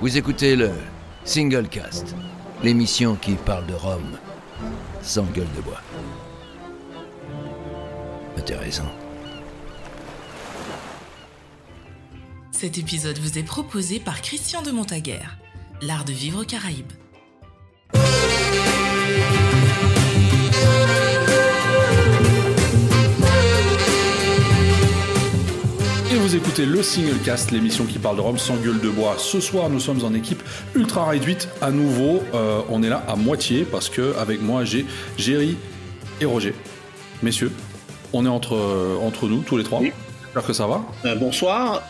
[0.00, 0.70] Vous écoutez le
[1.24, 2.14] Single Cast,
[2.62, 4.16] l'émission qui parle de Rome
[5.02, 5.80] sans gueule de bois.
[8.36, 8.92] Intéressant.
[12.52, 15.18] Cet épisode vous est proposé par Christian de Montaguer,
[15.82, 16.92] l'art de vivre aux Caraïbes.
[26.20, 29.14] Vous écoutez le Single Cast, l'émission qui parle de Rome sans gueule de bois.
[29.18, 30.42] Ce soir, nous sommes en équipe
[30.74, 31.48] ultra réduite.
[31.60, 34.84] À nouveau, euh, on est là à moitié parce que avec moi, j'ai
[35.16, 35.56] Géry
[36.20, 36.54] et Roger.
[37.22, 37.52] Messieurs,
[38.12, 39.80] on est entre, euh, entre nous, tous les trois.
[39.80, 39.92] Oui.
[40.24, 40.82] J'espère que ça va.
[41.04, 41.82] Euh, bonsoir.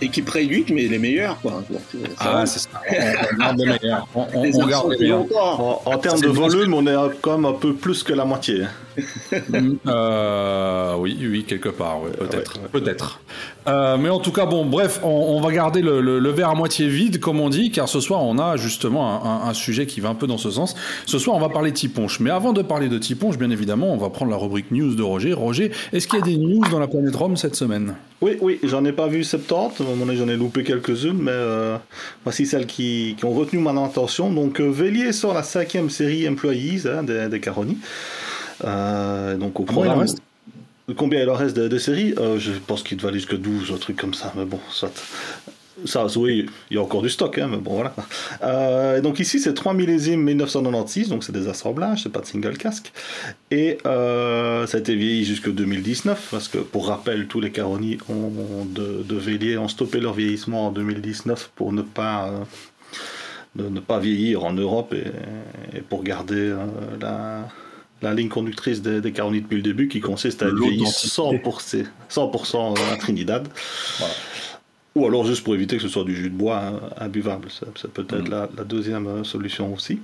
[0.00, 1.62] Équipe réduite, mais les meilleurs, quoi.
[2.18, 2.68] Ah, c'est ça.
[3.32, 4.08] On garde les meilleurs.
[4.16, 5.18] On, on- Les on garde les meilleurs.
[5.18, 5.80] longtemps.
[5.86, 8.64] En, en termes de volume, on est quand même un peu plus que la moitié.
[9.86, 13.20] Euh, oui, oui, quelque part, ouais, peut-être, peut-être.
[13.68, 16.50] Euh, mais en tout cas, bon, bref, on, on va garder le, le- le verre
[16.50, 19.54] à moitié vide, comme on dit, car ce soir, on a justement un, un- un
[19.54, 20.74] sujet qui va un peu dans ce sens.
[21.06, 22.20] Ce soir, on va parler Tiponche.
[22.20, 25.02] Mais avant de parler de Tiponche, bien évidemment, on va prendre la rubrique news de
[25.02, 25.32] Roger.
[25.32, 27.94] Roger, est-ce qu'il y a des news dans la planète Rome cette semaine?
[28.20, 31.32] Oui, oui, j'en ai pas vu 70, à mon avis j'en ai loupé quelques-unes, mais
[31.32, 31.76] euh,
[32.24, 34.32] voici celles qui, qui ont retenu mon attention.
[34.32, 37.78] Donc Vélier sort la cinquième série Employees hein, des, des Caroni.
[38.64, 40.18] Euh, donc au Combien il en programme- reste
[40.96, 43.78] Combien il en reste de, de séries Euh, Je pense qu'il aller jusqu'à 12, un
[43.78, 44.92] truc comme ça, mais bon, soit.
[45.86, 47.94] Ça, oui, il y a encore du stock, hein, mais bon, voilà.
[48.44, 52.56] Euh, donc ici, c'est 3 millésimes 1996, donc c'est des assemblages, c'est pas de single
[52.58, 52.92] casque.
[53.50, 57.96] Et euh, ça a été vieilli jusqu'en 2019, parce que, pour rappel, tous les Caroni
[58.10, 62.44] ont, de, de Vélier ont stoppé leur vieillissement en 2019 pour ne pas, euh,
[63.56, 66.54] de ne pas vieillir en Europe et, et pour garder
[67.00, 67.48] la,
[68.02, 71.32] la ligne conductrice des, des Caroni depuis le début, qui consiste à être L'authenticité.
[71.42, 73.48] 100%, 100% à Trinidad.
[74.94, 77.48] Ou alors juste pour éviter que ce soit du jus de bois hein, imbuvable.
[77.50, 78.30] Ça, ça peut être Mm.
[78.30, 80.00] la, la deuxième euh, solution aussi.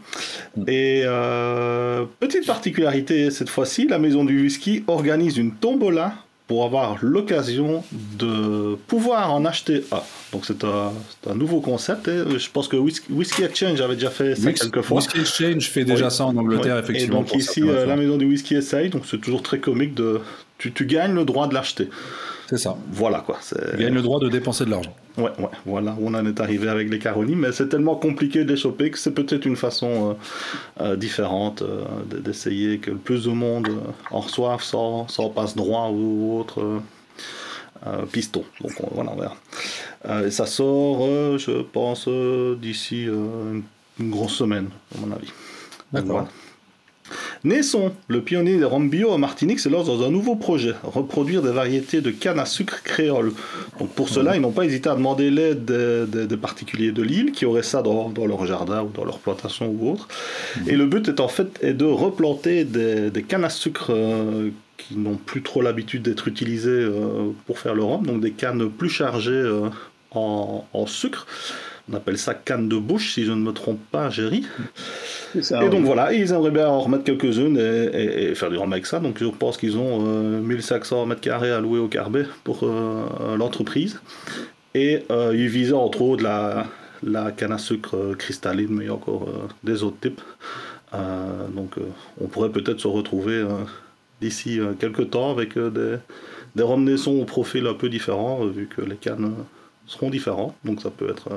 [0.66, 6.14] Et euh, petite particularité cette fois-ci, la maison du whisky organise une tombola
[6.48, 10.00] pour avoir l'occasion de pouvoir en acheter un.
[10.32, 12.08] Donc c'est un, nouveau concept.
[12.08, 14.96] Et je pense que Whisky, Whisky Exchange avait déjà fait ça quelques fois.
[14.96, 16.10] Whisky Exchange fait déjà Oui.
[16.10, 17.20] ça en Angleterre, effectivement.
[17.20, 20.20] Et donc ici, euh, la maison du whisky essaye, donc c'est toujours très comique de...
[20.56, 21.88] Tu, tu gagnes le droit de l'acheter.
[22.48, 22.76] C'est ça.
[22.90, 23.38] Voilà quoi.
[23.42, 24.96] c'est- Il gagne le droit de dépenser de l'argent.
[25.18, 28.50] Ouais, ouais, voilà, on en est arrivé avec les Caroni, mais c'est tellement compliqué de
[28.52, 30.16] les choper que c'est peut-être une façon
[30.80, 33.68] euh, euh, différente euh, de- d'essayer que le plus de monde
[34.12, 36.80] en reçoive sans, sans passe droit ou autre
[38.12, 38.44] piston.
[38.60, 40.24] Donc on- voilà, on verra.
[40.26, 42.08] Et ça sort, je pense,
[42.60, 43.62] d'ici une,
[44.00, 45.32] une grosse semaine, à mon avis.
[45.92, 46.10] D'accord.
[46.10, 46.28] voilà.
[47.44, 51.42] Naisson, le pionnier des rhums bio en Martinique, se lance dans un nouveau projet, reproduire
[51.42, 53.32] des variétés de canne à sucre créole.
[53.94, 57.62] Pour cela, ils n'ont pas hésité à demander l'aide des, particuliers de l'île qui auraient
[57.62, 60.08] ça dans, leur jardin ou dans leur plantation ou autre.
[60.66, 64.96] Et le but est en fait de replanter des, des cannes à sucre euh, qui
[64.96, 68.88] n'ont plus trop l'habitude d'être utilisées euh, pour faire le rhum, donc des cannes plus
[68.88, 69.68] chargées euh,
[70.12, 71.26] en, en sucre.
[71.90, 74.44] On appelle ça canne de bouche, si je ne me trompe pas, Géry.
[75.66, 78.72] Et donc voilà, ils aimeraient bien en remettre quelques-unes et, et- et faire du rhum
[78.72, 78.98] avec ça.
[79.00, 83.36] Donc je pense qu'ils ont euh, 1500 mètres carrés à louer au Carbet pour euh,
[83.36, 84.00] l'entreprise.
[84.74, 86.66] Et euh, ils visaient entre autres la,
[87.02, 90.20] la canne à sucre euh, cristalline, mais il y a encore euh, des autres types.
[90.94, 91.82] Euh, donc euh,
[92.20, 93.48] on pourrait peut-être se retrouver euh,
[94.20, 95.98] d'ici euh, quelques temps avec euh, des,
[96.56, 99.42] des au profil un peu différent, euh, vu que les cannes euh,
[99.86, 100.54] seront différentes.
[100.64, 101.36] Donc ça peut être euh,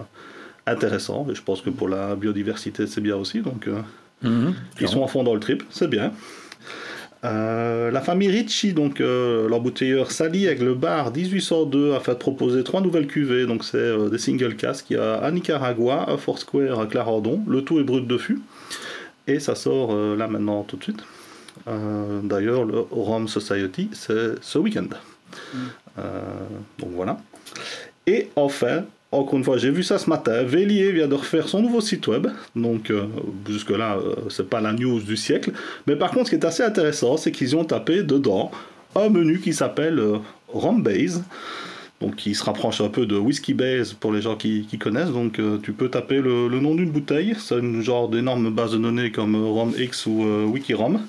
[0.67, 1.27] intéressant.
[1.29, 3.41] Et je pense que pour la biodiversité, c'est bien aussi.
[3.41, 3.81] Donc euh,
[4.23, 6.11] Mhm, ils sont à fond dans le trip, c'est bien.
[7.23, 12.63] Euh, la famille Ricci, donc euh, l'embouteilleur s'allie avec le bar 1802 afin de proposer
[12.63, 13.45] trois nouvelles cuvées.
[13.45, 14.87] Donc c'est euh, des single casques.
[14.89, 17.41] Il y a à Nicaragua, à Foursquare, à Clarendon.
[17.47, 18.41] Le tout est brut de fût.
[19.27, 21.03] Et ça sort là maintenant tout de suite.
[22.23, 24.87] D'ailleurs, le Rome Society, c'est ce week-end.
[25.99, 26.21] Euh,
[26.79, 27.17] donc voilà.
[28.07, 30.43] Et enfin, encore une fois, j'ai vu ça ce matin.
[30.43, 32.27] Vélier vient de refaire son nouveau site web.
[32.55, 33.03] Donc, euh,
[33.49, 35.51] jusque-là, euh, c'est pas la news du siècle.
[35.87, 38.51] Mais par contre, ce qui est assez intéressant, c'est qu'ils ont tapé dedans
[38.95, 40.17] un menu qui s'appelle euh,
[40.47, 41.23] Rum Base.
[41.99, 45.11] Donc, qui se rapproche un peu de Whiskey Base pour les gens qui, qui connaissent.
[45.11, 47.35] Donc, euh, tu peux taper le, le nom d'une bouteille.
[47.37, 50.99] C'est une genre d'énorme base de données comme euh, RomX ou WikiRom.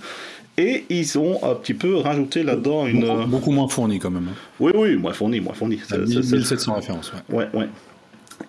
[0.58, 3.00] Et ils ont un petit peu rajouté là-dedans une.
[3.06, 4.28] Beaucoup, beaucoup moins fourni quand même.
[4.30, 4.36] hein.
[4.60, 5.76] Oui, oui, moins fourni, moins fourni.
[5.76, 7.10] Il y a C'est- c'est- c'est- 1700 références.
[7.30, 7.36] ouais.
[7.38, 7.68] Ouais, ouais.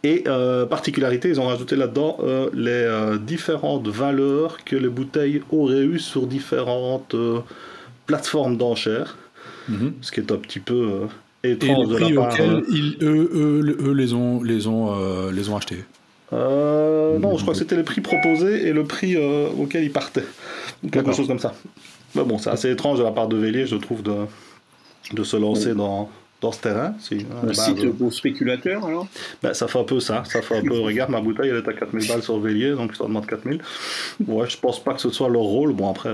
[0.03, 5.41] Et euh, particularité, ils ont rajouté là-dedans euh, les euh, différentes valeurs que les bouteilles
[5.51, 7.15] auraient eues sur différentes
[8.05, 9.17] plateformes d'enchères,
[9.69, 9.93] Mhm.
[10.01, 11.05] ce qui est un petit peu euh,
[11.45, 12.37] Et étrange les de prix la part.
[12.69, 15.85] ils, eux, eux, eux, les ont, les ont, les ont achetés.
[16.31, 19.15] Non, je crois que c'était le prix proposé et le prix
[19.57, 20.25] auquel il partait.
[20.91, 21.53] Quelque chose comme ça.
[22.15, 24.13] Mais bon, c'est assez étrange de la part de Vélier, je trouve, de,
[25.13, 26.09] de se lancer dans,
[26.43, 26.93] dans ce terrain.
[26.99, 29.07] C'est un site pour spéculateurs, alors
[29.41, 30.23] ben, Ça fait un peu ça.
[30.25, 32.93] Ça fait un peu, regarde, ma bouteille, elle est à 4000 balles sur Vélier, donc
[32.93, 33.61] je t'en demande 4000.
[34.27, 35.73] Ouais, je pense pas que ce soit leur rôle.
[35.73, 36.11] Bon, après,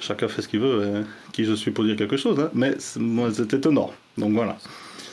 [0.00, 2.50] chacun fait ce qu'il veut, et qui je suis pour dire quelque chose, hein.
[2.54, 3.90] mais c'était étonnant.
[4.16, 4.56] Donc voilà.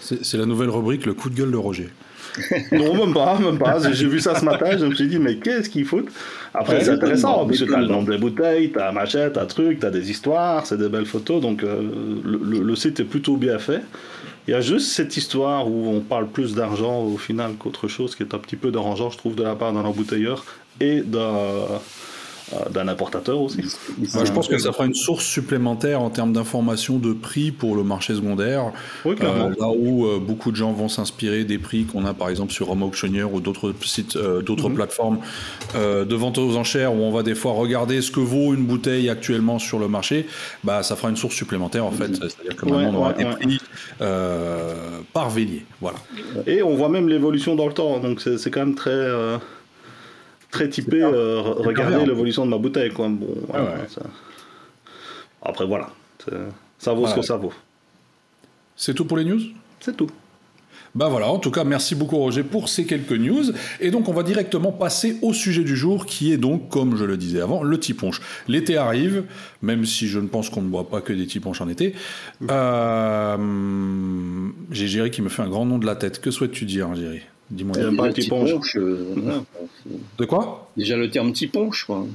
[0.01, 1.89] C'est la nouvelle rubrique, le coup de gueule de Roger.
[2.71, 3.77] non, même pas, même pas.
[3.91, 6.09] J'ai vu ça ce matin, je me suis dit, mais qu'est-ce qu'ils foutent?
[6.53, 9.89] Après, c'est intéressant, parce que t'as le nombre des bouteilles, t'as machette, t'as truc, t'as
[9.89, 11.81] des histoires, c'est des belles photos, donc euh,
[12.23, 13.81] le, site est plutôt bien fait.
[14.49, 18.15] Il y a juste cette histoire où on parle plus d'argent au final qu'autre chose,
[18.15, 20.43] qui est un petit peu dérangeant, je trouve, de la part d'un embouteilleur
[20.81, 21.67] et d'un
[22.71, 23.61] d'un importateur aussi.
[24.01, 27.83] je pense que ça fera une source supplémentaire en termes d'information de prix pour le
[27.83, 28.71] marché secondaire.
[29.05, 32.29] Oui, euh, là où euh, beaucoup de gens vont s'inspirer des prix qu'on a par
[32.29, 34.75] exemple sur Home Auctioneer ou d'autres sites, d'autres mhm.
[34.75, 35.19] plateformes
[35.75, 39.09] de vente aux enchères où on va des fois regarder ce que vaut une bouteille
[39.09, 40.27] actuellement sur le marché.
[40.63, 42.09] Bah, ça fera une source supplémentaire en fait.
[42.09, 42.15] Mhm.
[42.15, 43.59] C'est-à-dire que maintenant on aura des prix
[45.13, 45.65] par vélier.
[45.81, 45.97] Voilà.
[46.47, 47.99] Et on voit même l'évolution dans le temps.
[47.99, 49.07] Donc c'est quand même très
[50.51, 52.91] très typé, euh, regardez l'évolution de ma bouteille.
[52.91, 53.09] Quoi.
[53.09, 53.27] Bon,
[55.41, 55.89] Après, voilà.
[56.77, 57.53] Ça vaut ce que ça vaut.
[58.75, 59.41] C'est tout pour les news?
[59.79, 60.09] C'est tout.
[60.95, 63.43] Bah voilà, en tout cas, merci beaucoup Roger pour ces quelques news.
[63.79, 67.05] Et donc, on va directement passer au sujet du jour, qui est donc, comme je
[67.05, 68.21] le disais avant, le tiponche.
[68.47, 69.25] L'été arrive,
[69.61, 71.93] même si je ne pense qu'on ne boit pas que des tiponches en été.
[72.49, 73.37] Euh,
[74.71, 76.19] j'ai Géry qui me fait un grand nom de la tête.
[76.21, 77.21] Que souhaites-tu dire, Géry?
[77.51, 77.75] Dis-moi.
[77.77, 77.89] Euh,
[80.19, 80.69] de quoi?
[80.77, 82.05] Déjà le terme tiponche, quoi.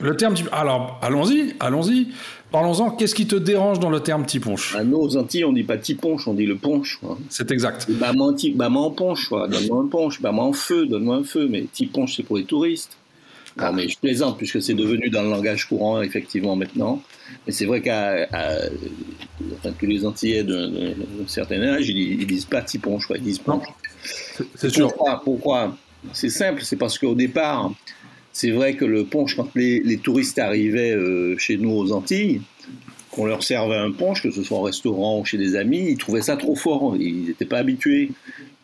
[0.00, 2.08] Le terme Alors, allons-y, allons-y.
[2.52, 2.90] Parlons-en.
[2.90, 6.28] Qu'est-ce qui te dérange dans le terme tiponche À nos Antilles, on dit pas tiponche,
[6.28, 7.00] on dit le ponche.
[7.28, 7.88] C'est exact.
[7.90, 10.22] Bah moi, bah, moi en ponche, donne-moi un ponche.
[10.22, 11.48] Bah moi en feu, donne-moi un feu.
[11.50, 12.96] Mais tiponche, c'est pour les touristes.
[13.56, 17.02] Non, mais je plaisante, puisque c'est devenu dans le langage courant, effectivement, maintenant.
[17.46, 18.28] Mais c'est vrai qu'à
[19.78, 20.92] tous les Antillais d'un
[21.26, 23.66] certain âge, ils, ils disent pas tiponche, ils disent ponche.
[24.54, 24.92] C'est sûr.
[25.24, 25.76] Pourquoi,
[26.12, 27.72] C'est simple, c'est parce qu'au départ,
[28.32, 32.42] c'est vrai que le punch, quand les, touristes arrivaient euh, chez nous aux Antilles,
[33.12, 35.98] qu'on leur servait un punch, que ce soit au restaurant ou chez des amis, ils
[35.98, 38.10] trouvaient ça trop fort, ils n'étaient pas habitués.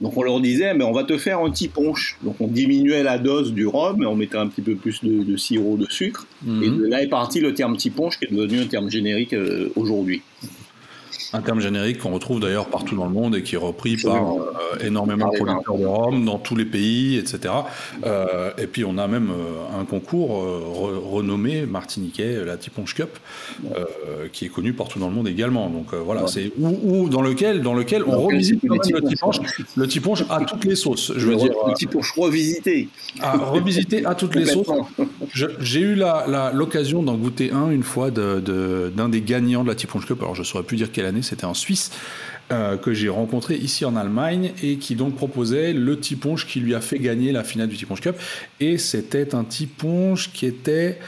[0.01, 2.17] Donc on leur disait, mais on va te faire un petit punch.
[2.23, 5.37] Donc on diminuait la dose du rhum, mais on mettait un petit peu plus de,
[5.37, 6.27] sirop de sucre.
[6.47, 6.79] Et mhm.
[6.79, 9.71] de là est parti le terme petit punch, qui est devenu un terme générique euh,
[9.77, 10.23] aujourd'hui.
[11.33, 14.35] Un terme générique qu'on retrouve d'ailleurs partout dans le monde et qui est repris par
[14.35, 17.55] euh, énormément de producteurs de rhum dans tous les pays, etc.
[18.05, 20.31] Euh, et puis on a même euh, un concours
[21.11, 23.19] renommé martiniquais, la Tiponche Cup,
[24.33, 25.69] qui est connu partout dans le monde également.
[25.71, 29.39] Donc voilà, c'est ou, dans lequel dans lequel on revisite le Tiponche.
[29.77, 31.13] Le Tiponche à toutes les sauces.
[31.17, 31.53] Je veux dire.
[31.67, 32.89] Le Tiponche revisité.
[33.21, 34.69] À revisiter à toutes les sauces.
[35.61, 35.97] J'ai eu
[36.53, 40.19] l'occasion d'en goûter un une fois d'un de, des gagnants de la Tiponche Cup.
[40.21, 41.91] Alors je saurais plus dire quelle année c'était en Suisse,
[42.53, 46.75] euh, que j'ai rencontré ici en Allemagne et qui donc proposait le Tiponche qui lui
[46.75, 48.17] a fait gagner la finale du Tiponche Cup.
[48.59, 50.99] Et c'était un Tiponche qui était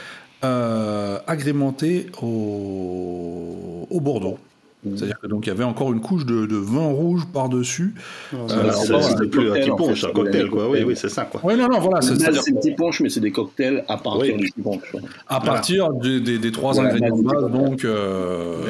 [0.43, 4.37] euh, agrémenté au, Bordeaux.
[4.83, 7.93] C'est-à-dire que donc il y avait encore une couche de, vin rouge par-dessus.
[8.33, 8.71] Euh,
[9.01, 10.69] c'était plus un tiponche, un cocktail, quoi.
[10.69, 11.41] Oui, oui, c'est ça, quoi.
[11.43, 12.01] Oui, non, non, voilà.
[12.01, 14.95] C'est un tiponche, mais c'est des cocktails à partir du tiponche.
[15.27, 17.85] À partir des, trois ingrédients de base, donc.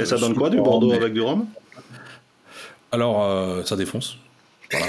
[0.02, 1.46] Et ça donne quoi du Bordeaux avec du rhum?
[2.92, 4.18] Alors, euh, ça défonce.
[4.72, 4.86] Voilà.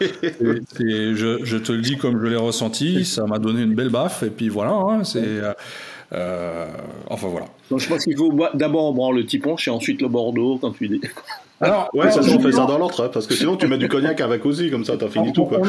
[0.00, 4.30] je, te le dis comme je l'ai ressenti, ça m'a donné une belle baffe, et
[4.30, 5.40] puis voilà, hein, c'est.
[6.12, 6.68] Euh,
[7.08, 7.46] enfin voilà.
[7.70, 10.88] Donc, je pense qu'il faut d'abord boire le tiponche et ensuite le Bordeaux quand tu
[10.88, 11.00] dis.
[11.62, 13.88] Alors, ouais, ça, on fait ça dans l'autre, hein, parce que sinon tu mets du
[13.88, 15.44] cognac avec aussi, comme ça t'as fini tout.
[15.44, 15.60] Quoi.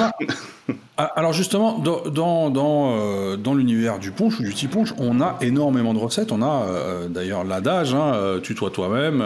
[0.97, 5.19] Ah, alors justement, dans, dans, euh, dans, l'univers du punch ou du petit punch, on
[5.19, 6.31] a énormément de recettes.
[6.31, 9.23] On a euh, d'ailleurs l'adage, hein, euh, tutoie toi-même,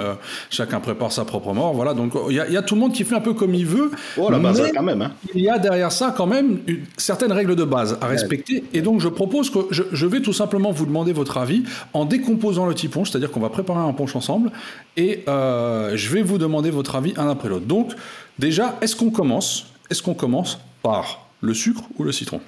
[0.50, 1.74] chacun prépare sa propre mort.
[1.74, 3.65] Voilà, donc il y, y, a tout le monde qui fait un peu comme il
[3.65, 3.91] veut.
[4.17, 5.01] Oh la base quand même.
[5.01, 5.12] Hein.
[5.34, 8.63] Il y a derrière ça quand même une, certaines règles de base à respecter.
[8.74, 12.05] Et donc je propose que je, je, vais tout simplement vous demander votre avis en
[12.05, 14.51] décomposant le petit punch, c'est-à-dire qu'on va préparer un punch ensemble
[14.98, 17.65] et je vais vous demander votre avis un après l'autre.
[17.65, 17.93] Donc
[18.39, 22.41] déjà, est-ce qu'on commence Est-ce qu'on commence par le sucre ou le citron?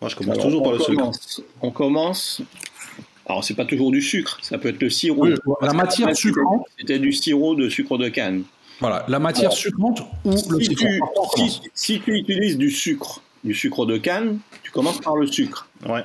[0.00, 1.10] Moi, je commence toujours par le sucre.
[1.62, 2.42] On commence.
[3.26, 5.26] Alors, c'est pas toujours du sucre, ça peut être le sirop.
[5.62, 6.66] la matière sucrante.
[6.78, 8.44] C'était du sirop de sucre de canne.
[8.80, 11.00] Voilà, la matière sucrante ou le si Tu,
[11.74, 15.68] si, tu utilises du sucre, du sucre de canne, tu commences par le sucre.
[15.88, 16.02] Ouais.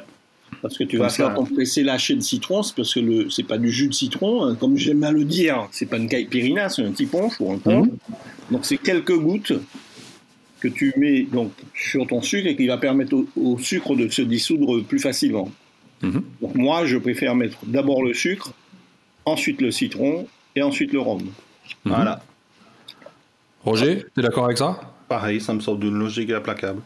[0.61, 3.43] Parce que tu vas faire ton pressé lâcher de citron, c'est parce que le, c'est
[3.43, 4.55] pas du jus de citron, hein.
[4.55, 7.57] comme j'aime à le dire, c'est pas une caipirinha, c'est un petit punch ou un
[7.57, 7.87] punch.
[7.87, 7.97] Mhm.
[8.51, 9.53] Donc c'est quelques gouttes
[10.59, 14.21] que tu mets donc sur ton sucre et qui va permettre au, sucre de se
[14.21, 15.49] dissoudre plus facilement.
[16.01, 16.23] Mhm.
[16.41, 18.53] Donc moi, je préfère mettre d'abord le sucre,
[19.25, 21.21] ensuite le citron et ensuite le rhum.
[21.21, 21.31] Mhm.
[21.85, 22.21] Voilà.
[23.63, 24.79] Roger, tu es d'accord avec ça?
[25.07, 26.81] Pareil, ça me semble d'une logique implacable.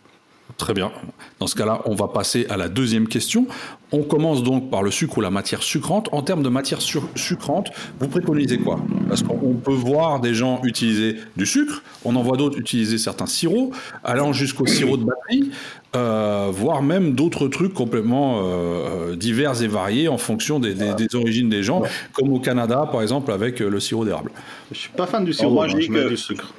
[0.57, 0.91] Très bien.
[1.39, 3.47] Dans ce cas-là, on va passer à la deuxième question.
[3.91, 6.09] On commence donc par le sucre ou la matière sucrante.
[6.11, 8.79] En termes de matière sucrante, vous préconisez quoi?
[9.07, 13.25] Parce qu'on peut voir des gens utiliser du sucre, on en voit d'autres utiliser certains
[13.25, 15.51] sirops, allant jusqu'au sirop de batterie,
[15.95, 20.75] euh, voire même d'autres trucs complètement euh, euh, divers et variés en fonction des,
[21.13, 21.83] origines des gens,
[22.13, 24.31] comme au Canada par exemple avec le sirop d'érable.
[24.71, 26.53] Je suis pas fan du sirop, moi, je mets du sucre.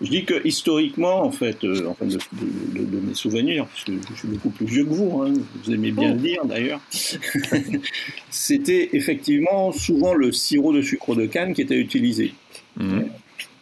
[0.00, 4.28] Je dis que historiquement, en fait, euh, en de, mes souvenirs, parce que je suis
[4.28, 6.80] beaucoup plus vieux que vous, hein, vous aimez bien le dire d'ailleurs,
[8.30, 12.32] c'était effectivement souvent le sirop de sucre de canne qui était utilisé.
[12.78, 13.08] Mhm.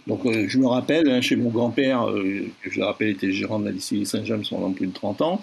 [0.07, 3.59] Donc euh, je me rappelle, hein, chez mon grand-père, euh, je le rappelle, était gérant
[3.59, 5.41] de la distillerie Saint-James pendant plus de 30 ans,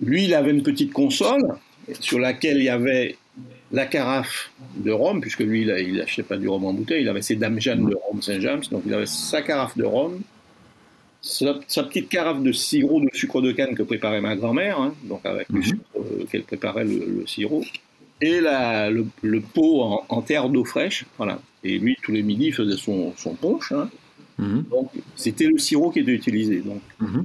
[0.00, 1.56] lui, il avait une petite console
[2.00, 3.16] sur laquelle il y avait
[3.72, 7.22] la carafe de rhum, puisque lui, il n'achetait pas du rhum en bouteille, il avait
[7.22, 10.22] ses dames Jeanne de rhum Saint-James, donc il avait sa carafe de rhum,
[11.20, 15.26] sa, petite carafe de sirop de sucre de canne que préparait ma grand-mère, hein, donc
[15.26, 15.64] avec le mhm.
[15.64, 17.64] sucre euh, qu'elle préparait le, sirop,
[18.20, 21.40] et le, pot en, terre d'eau fraîche, voilà.
[21.64, 23.90] Et lui, tous les midis, il faisait son, son punch, hein.
[24.38, 24.64] mhm.
[24.70, 26.60] donc c'était le sirop qui était utilisé.
[26.60, 26.80] Donc.
[27.00, 27.24] Mhm.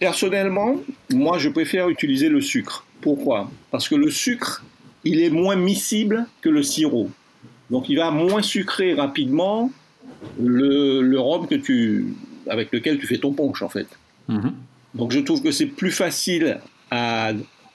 [0.00, 0.80] Personnellement,
[1.12, 2.86] moi, je préfère utiliser le sucre.
[3.02, 3.50] Pourquoi?
[3.70, 4.64] Parce que le sucre,
[5.04, 7.10] il est moins miscible que le sirop.
[7.70, 9.70] Donc il va moins sucrer rapidement
[10.40, 12.14] le, rhum que tu,
[12.48, 13.86] avec lequel tu fais ton punch en fait.
[14.28, 14.52] Mhm.
[14.94, 16.58] Donc je trouve que c'est plus facile
[16.90, 17.32] à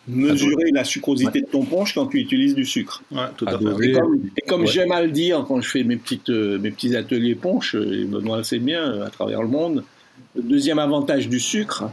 [0.07, 3.03] mesurer la sucrosité de ton punch quand tu utilises du sucre.
[3.37, 3.95] tout à fait.
[4.37, 7.35] Et comme, j'aime à le dire quand je fais mes, petites, euh, mes petits ateliers
[7.35, 9.83] punch, et Benoît le sait bien euh, à travers le monde,
[10.35, 11.89] le deuxième avantage du sucre,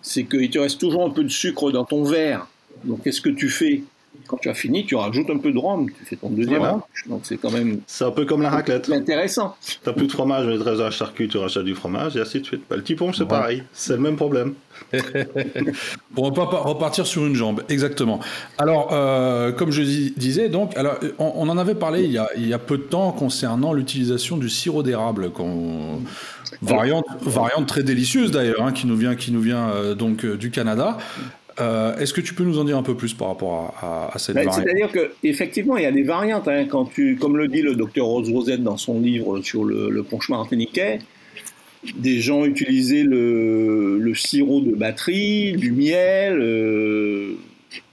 [0.00, 2.48] c'est qu'il te reste toujours un peu de sucre dans ton verre.
[2.84, 3.84] Donc qu'est-ce que tu fais
[4.26, 6.62] quand tu as fini, tu rajoutes un peu de rhum, tu fais ton deuxième
[7.06, 7.80] Donc c'est quand même.
[7.86, 8.88] C'est un peu comme la raclette.
[8.90, 9.56] intéressant.
[9.64, 12.40] Tu n'as plus de fromage, mais tu à charcuterie, tu rachètes du fromage et ainsi
[12.40, 12.62] de suite.
[12.68, 13.62] Bah, le petit ponche, c'est pareil.
[13.72, 14.54] C'est le même problème.
[16.14, 18.20] Pour repartir sur une jambe, exactement.
[18.58, 22.46] Alors, euh, comme je disais, donc, alors, on, en avait parlé il y, a, il
[22.46, 25.30] y, a, peu de temps concernant l'utilisation du sirop d'érable,
[26.62, 30.36] variante, variante très délicieuse d'ailleurs, hein, qui nous vient, qui nous vient euh, donc euh,
[30.36, 30.98] du Canada.
[31.60, 34.34] Euh, est-ce que tu peux nous en dire un peu plus par rapport à, cette
[34.34, 34.64] ben, variante?
[34.64, 36.48] C'est-à-dire qu'effectivement, il y a des variantes.
[36.48, 39.90] Hein, quand tu, comme le dit le docteur Rose Rosette dans son livre sur le,
[39.90, 41.00] le punch martiniquais,
[41.96, 47.34] des gens utilisaient le, le, sirop de batterie, du miel, euh,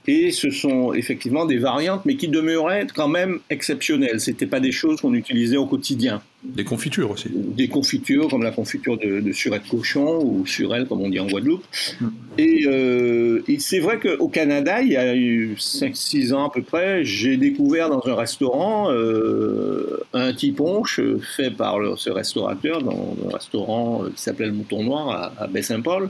[0.06, 4.20] et ce sont effectivement des variantes, mais qui demeuraient quand même exceptionnelles.
[4.20, 6.22] C'était pas des choses qu'on utilisait au quotidien.
[6.42, 7.28] Des confitures aussi.
[7.30, 11.26] Des confitures, comme la confiture de, de surette cochon ou surelle, comme on dit en
[11.26, 11.64] Guadeloupe.
[12.00, 12.06] Mm.
[12.40, 17.04] Euh, et, c'est vrai qu'au Canada, il y a eu 5-6 ans à peu près,
[17.04, 21.00] j'ai découvert dans un restaurant euh, un petit punch
[21.36, 26.08] fait par ce restaurateur dans un restaurant qui s'appelait le Mouton Noir à, à Baie-Saint-Paul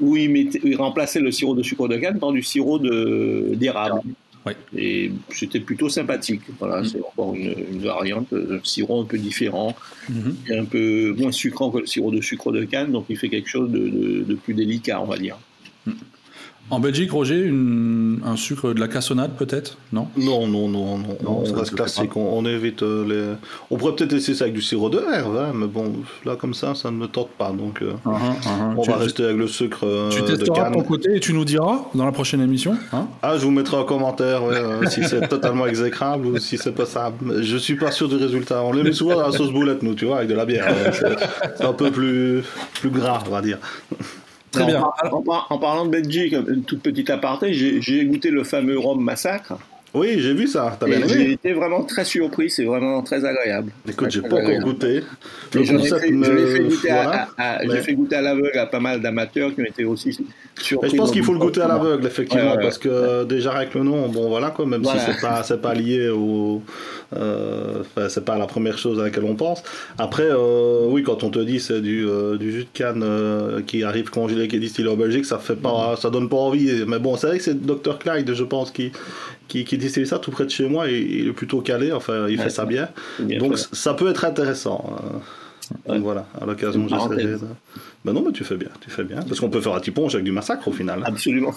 [0.00, 4.00] où il, remplaçait le sirop de sucre de canne par du sirop d'érable.
[4.74, 6.40] Et c'était plutôt sympathique.
[6.58, 6.84] Voilà, mm.
[6.86, 9.76] c'est encore une, variante, un sirop un peu différent,
[10.10, 10.60] mm-hmm.
[10.60, 13.48] un peu moins sucrant que le sirop de sucre de canne, donc il fait quelque
[13.48, 15.38] chose de plus délicat, on va dire.
[15.86, 15.92] Mm.
[16.70, 20.08] En Belgique, Roger, un sucre de la cassonade peut-être Non?
[20.16, 21.16] Non, non, non, non.
[21.26, 22.14] on reste classique.
[22.14, 23.36] On, évite euh, les.
[23.70, 25.92] On pourrait peut-être essayer ça avec du sirop de herbe, hein, mais bon,
[26.26, 27.52] là comme ça, ça ne me tente pas.
[27.52, 28.74] Donc, euh, uh-huh, uh-huh.
[28.76, 29.86] on va rester avec le sucre.
[29.86, 32.76] Euh, tu testeras de, ton côté et tu nous diras dans la prochaine émission.
[32.92, 33.06] Hein?
[33.22, 34.42] Ah, je vous mettrai en commentaire
[34.88, 37.12] si c'est totalement exécrable ou si c'est pas ça.
[37.40, 38.62] Je suis pas sûr du résultat.
[38.62, 40.66] On les met souvent dans la sauce boulette, nous, tu vois, avec de la bière.
[41.56, 42.42] c'est un peu plus,
[42.74, 43.58] plus gras, on va dire.
[44.50, 44.82] Très bien.
[45.10, 49.54] En, parlant de Belgique, une toute petite aparté, j'ai goûté le fameux Rhum Massacre.
[49.94, 50.76] Oui, j'ai vu ça.
[50.78, 52.50] T'as bien aimé J'ai été vraiment très surpris.
[52.50, 53.72] C'est vraiment très agréable.
[53.88, 55.02] Écoute, j'ai pas encore goûté.
[55.54, 57.28] Le concept J'ai fait, goûter à,
[57.82, 60.18] fait goûter à l'aveugle à pas mal d'amateurs qui ont été aussi
[60.56, 60.90] surpris.
[60.90, 64.08] je pense qu'il faut le goûter à l'aveugle, effectivement, parce que déjà avec le nom,
[64.08, 66.62] bon voilà quoi, même si c'est pas c'est pas lié au,
[67.16, 69.62] euh, c'est pas la première chose à laquelle on pense.
[69.96, 73.62] Après, euh, oui, quand on te dit c'est du, euh, du jus de canne euh,
[73.62, 76.84] qui arrive congelé, qui est distillé en Belgique, ça fait pas, ça donne pas envie.
[76.86, 78.92] Mais bon, c'est vrai que c'est Dr Clyde, je pense, qui
[79.48, 82.28] qui, qui distille ça tout près de chez moi et il est plutôt calé, enfin
[82.28, 82.88] il fait ça bien.
[83.18, 84.96] Donc ça peut être intéressant.
[85.86, 87.38] Donc voilà, à l'occasion j'essaierai de...
[88.04, 89.20] Ben non, mais tu fais bien, tu fais bien.
[89.22, 91.02] Parce qu'on peut faire un petit ponche avec du massacre au final.
[91.04, 91.52] Absolument.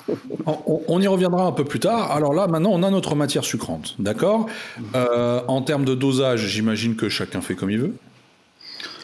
[0.45, 2.11] on, y reviendra un peu plus tard.
[2.11, 4.47] Alors là, maintenant, on a notre matière sucrante, d'accord?
[4.95, 7.93] Euh, En termes de dosage, j'imagine que chacun fait comme il veut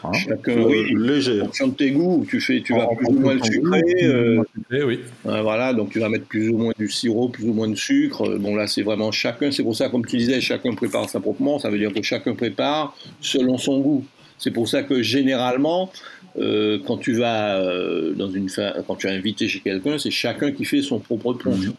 [0.04, 0.12] Hein.
[0.12, 1.42] Chacun, oui, léger.
[1.42, 3.82] En fonction de tes goûts, tu fais, tu vas plus ou moins le sucré.
[4.02, 5.00] Euh, oui.
[5.24, 8.36] voilà, donc tu vas mettre plus ou moins du sirop, plus ou moins de sucre.
[8.38, 9.50] Bon là, c'est vraiment chacun.
[9.50, 12.34] C'est pour ça, comme tu disais, chacun prépare sa propre Ça veut dire que chacun
[12.34, 14.04] prépare selon son goût.
[14.38, 15.90] C'est pour ça que généralement,
[16.38, 18.48] euh, quand tu vas euh, dans une
[18.86, 21.70] quand tu es invité chez quelqu'un, c'est chacun qui fait son propre punch.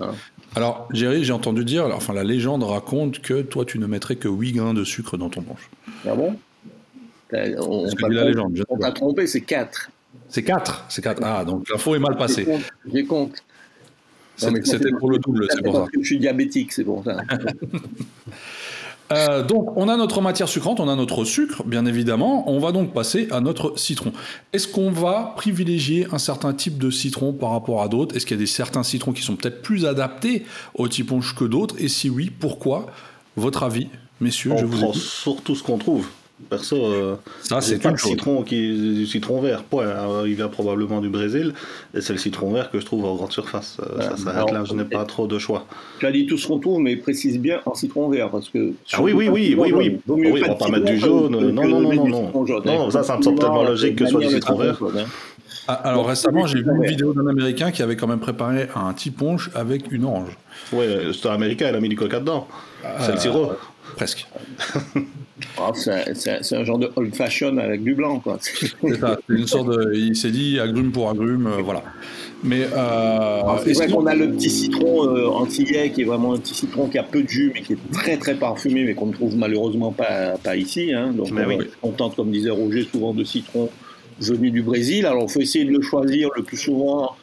[0.00, 0.12] Hein.
[0.54, 4.28] Alors, Jerry, j'ai entendu dire, enfin la légende raconte que toi, tu ne mettrais que
[4.28, 5.70] 8 grains de sucre dans ton punch.
[6.06, 6.36] Ah bon?
[7.58, 7.86] On,
[8.78, 9.90] t'a trompé, c'est 4.
[10.28, 11.22] C'est 4 C'est 4.
[11.24, 12.46] Ah, donc l'info est mal passée.
[12.92, 13.42] J'ai compte.
[14.36, 15.86] C'était pour le double, c'est pour ça.
[15.92, 17.18] Je suis diabétique, c'est pour ça.
[19.10, 22.50] Euh, donc, on a notre matière sucrante, on a notre sucre, bien évidemment.
[22.50, 24.10] On va donc passer à notre citron.
[24.54, 28.16] Est-ce qu'on va privilégier un certain type de citron par rapport à d'autres?
[28.16, 31.44] Est-ce qu'il y a des certains citrons qui sont peut-être plus adaptés au typonge que
[31.44, 31.74] d'autres?
[31.78, 32.86] Et si oui, pourquoi?
[33.36, 33.88] Votre avis,
[34.20, 36.06] messieurs je vous prend surtout ce qu'on trouve.
[36.48, 38.56] Perso, euh, ça c'est pas le citron qui
[38.94, 39.62] du citron vert.
[39.64, 40.24] Point.
[40.26, 41.54] il vient probablement du Brésil
[41.94, 43.78] et c'est le citron vert que je trouve en grande surface.
[43.80, 44.64] Euh, ça s'arrête là.
[44.64, 45.66] Je n'ai pas trop de choix.
[45.98, 48.72] Tu as dit tout ce qu'on trouve, mais précise bien en citron vert parce que.
[48.92, 49.98] Ah oui oui oui oui oui.
[50.08, 51.32] oui on va pas mettre du jaune.
[51.32, 52.46] Non non non non non.
[52.64, 54.78] Non ça ça me semble tellement logique que ce soit du citron vert.
[55.68, 58.92] Ah, alors récemment, j'ai vu une vidéo d'un Américain qui avait quand même préparé un
[58.92, 60.36] petit punch avec une orange.
[60.72, 62.48] Oui, c'est un Américain, il a mis du coca dedans.
[63.00, 63.52] c'est le sirop.
[63.96, 64.26] Presque.
[65.58, 68.38] Ah, c'est un genre de old fashion avec du blanc, quoi.
[68.40, 69.18] C'est ça.
[69.28, 69.92] Une sorte de.
[69.94, 71.82] Il s'est dit agrume pour agrume, euh, voilà.
[72.44, 76.34] Mais euh, ah, c'est vrai qu'on a le petit citron euh, antillais qui est vraiment
[76.34, 78.94] un petit citron qui a peu de jus mais qui est très très parfumé mais
[78.94, 80.92] qu'on ne trouve malheureusement pas, pas ici.
[80.92, 81.12] Hein.
[81.12, 81.28] Donc
[81.82, 83.68] on, tente, comme disait Roger, souvent de citron
[84.18, 85.06] venu du Brésil.
[85.06, 87.14] Alors il faut essayer de le choisir le plus souvent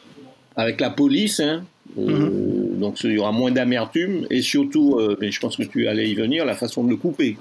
[0.56, 1.40] avec la police.
[1.40, 1.64] Hein.
[1.98, 2.59] Mm-hmm.
[2.80, 6.14] Donc il y aura moins d'amertume et surtout, mais je pense que tu allais y
[6.14, 7.36] venir, la façon de le couper.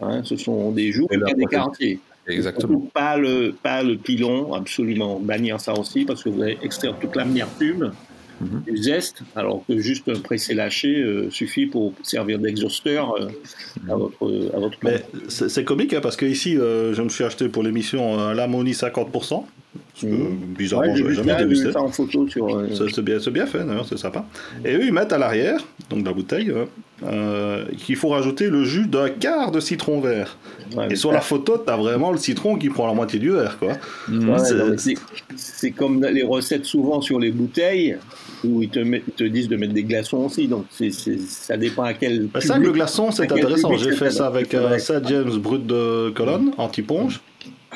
[0.00, 1.98] Hein, ce sont des jours et des quartiers.
[2.26, 2.80] Exactement.
[2.92, 7.16] Pas le, pas le pilon, absolument bannir ça aussi, parce que vous allez extraire toute
[7.16, 7.92] l'amertume
[8.40, 8.62] mhm.
[8.66, 13.28] du zeste, alors que juste un pressé lâché euh, suffit pour servir d'exhausteur euh,
[13.90, 14.78] à votre, à votre
[15.28, 18.72] C'est comique, hein, parce que ici, euh, je me suis acheté pour l'émission un Lamoni
[18.72, 19.44] 50%.
[20.02, 20.54] Mmh.
[20.58, 21.72] Bizarrement, je jamais dégusté.
[21.72, 22.64] ça en photo sur.
[22.72, 24.24] C'est bien, bien, fait, d'ailleurs, c'est sympa.
[24.64, 26.52] Et eux, ils mettent à l'arrière, donc la bouteille,
[27.04, 30.36] euh, qu'il faut rajouter le jus d'un quart de citron vert.
[30.90, 33.58] et sur la photo, tu as vraiment le citron qui prend la moitié du verre.
[33.58, 33.74] quoi.
[35.36, 37.96] c'est comme les recettes souvent sur les bouteilles
[38.44, 38.80] où ils te,
[39.16, 40.48] te disent de mettre des glaçons aussi.
[40.48, 40.66] Donc
[41.28, 42.26] ça dépend à quel.
[42.26, 43.76] Bah, ça, le glaçon, c'est intéressant.
[43.76, 44.76] J'ai fait ça avec euh,
[45.06, 47.20] James Brut de Colonne, anti-ponge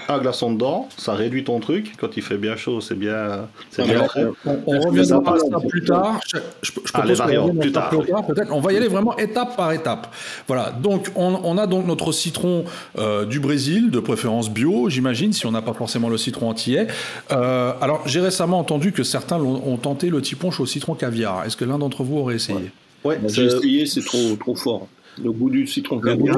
[0.08, 1.94] un glaçon dedans, ça réduit ton truc.
[1.98, 4.06] Quand il fait bien chaud, c'est bien, c'est bien
[4.46, 6.20] On, on reviendra à ça plus tard.
[6.26, 7.90] Je, je, je ah, propose plus tard.
[7.90, 8.52] Peut-être.
[8.52, 10.14] On va y aller vraiment étape par étape.
[10.46, 10.70] Voilà.
[10.70, 12.64] Donc, on, on a donc notre citron
[12.98, 16.86] euh, du Brésil, de préférence bio, j'imagine, si on n'a pas forcément le citron antillais.
[17.32, 21.44] Euh, alors, j'ai récemment entendu que certains ont, tenté le tiponche au citron caviar.
[21.44, 22.70] Est-ce que l'un d'entre vous aurait essayé?
[23.04, 24.88] Ouais, j'ai essayé, c'est trop, trop fort.
[25.22, 26.36] Le goût du citron caviar.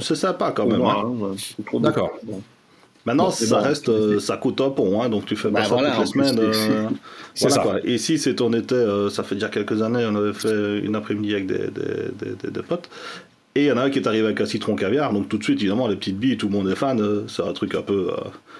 [0.00, 0.82] c'est sympa quand même.
[0.82, 1.04] Hein.
[1.32, 2.10] Hein, D'accord.
[3.08, 5.98] Maintenant, ça reste, euh, ça coûte un pont, hein, donc tu fais bah ça toutes
[5.98, 6.38] les semaines.
[6.38, 6.88] Euh,
[7.40, 7.76] voilà, quoi.
[7.82, 10.94] Et ici, c'est on était, euh, ça fait déjà quelques années, on avait fait une
[10.94, 12.90] après-midi avec des, des, des, potes.
[13.58, 15.36] Et il y en a un qui est arrivé avec un citron caviar, donc tout
[15.36, 17.82] de suite, évidemment, les petites billes, tout le monde est fan, c'est un truc un
[17.82, 18.12] peu,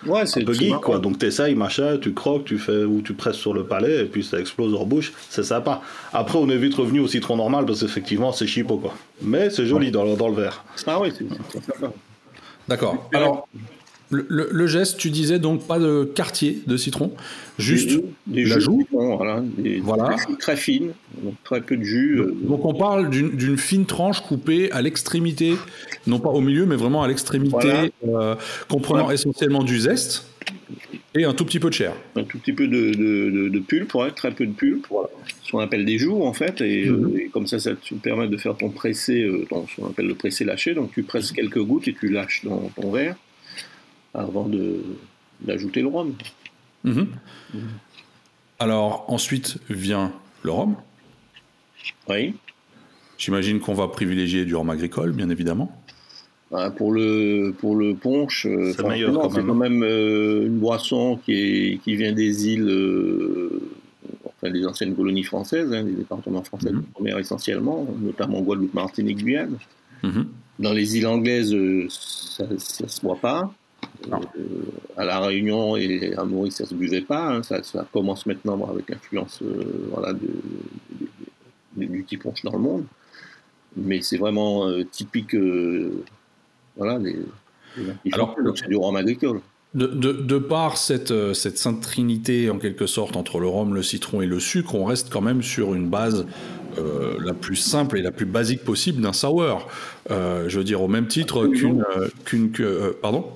[0.04, 0.98] ouais, un peu geek, quoi.
[0.98, 4.24] Donc t'essayes, machin, tu croques, tu fais, ou tu presses sur le palais, et puis
[4.24, 5.82] ça explose en bouche, c'est sympa.
[6.12, 8.92] Après, on est vite revenu au citron normal, parce qu'effectivement, c'est chipot, quoi.
[9.22, 10.64] Mais c'est joli dans, dans le verre.
[10.88, 11.28] Ah oui, c'est
[11.62, 11.92] sympa.
[12.66, 13.08] D'accord.
[13.14, 13.46] Alors,
[14.11, 17.12] le, geste, tu disais donc pas de quartier de citron,
[17.59, 18.87] juste des, la joue.
[18.90, 20.16] voilà, des, voilà.
[20.38, 20.92] très fines,
[21.23, 22.21] donc très peu de jus.
[22.21, 22.35] Euh.
[22.42, 25.55] Donc, on parle d'une fine tranche coupée à l'extrémité,
[26.07, 28.35] non pas au milieu, mais vraiment à l'extrémité, euh,
[28.68, 30.27] comprenant essentiellement du zeste
[31.14, 31.92] et un tout petit peu de chair.
[32.16, 34.87] Un tout petit peu de, de, de, pulpe, très peu de pulpe,
[35.42, 37.14] ce qu'on appelle des joues en fait, et, mhm.
[37.14, 40.44] euh, comme ça, ça te permet de faire ton pressé, ce qu'on appelle le pressé
[40.44, 43.16] lâché, donc tu presses quelques gouttes et tu lâches dans ton verre
[44.14, 44.49] avant
[45.40, 46.14] d'ajouter le rhum.
[46.85, 47.09] Mhm.
[48.59, 50.77] Alors ensuite vient le rhum.
[52.09, 52.35] Oui.
[53.16, 55.73] J'imagine qu'on va privilégier du rhum agricole, bien évidemment.
[56.53, 61.79] Ah, pour le pour le punch, euh, c'est quand, même euh, une boisson qui, est,
[61.85, 63.61] qui vient des îles, euh,
[64.25, 69.18] enfin des anciennes colonies françaises, hein, des départements français de première essentiellement, notamment Guadeloupe, Martinique,
[69.18, 69.59] Guyane.
[70.03, 70.27] Mhm.
[70.59, 71.55] Dans les îles anglaises,
[71.90, 73.53] ça ne se boit pas.
[74.06, 74.20] Euh,
[74.96, 77.37] à La Réunion et à Maurice, ça ne se buvait pas.
[77.37, 77.42] Hein.
[77.42, 77.61] ça,
[77.92, 80.28] commence maintenant avec l'influence euh, voilà, de,
[81.76, 82.84] du petit punch dans le monde.
[83.76, 85.37] Mais c'est vraiment euh, typique
[86.76, 87.16] voilà, des,
[88.12, 89.40] Alors, c'est du rhum agricole.
[89.74, 93.82] De, de, par cette, euh, cette sainte trinité, en quelque sorte, entre le rhum, le
[93.82, 96.24] citron et le sucre, on reste quand même sur une base
[96.78, 99.68] euh, la plus simple et la plus basique possible d'un sour.
[100.11, 101.84] Euh, je veux dire, au même titre qu'une.
[102.24, 102.50] qu'une
[103.02, 103.26] pardon?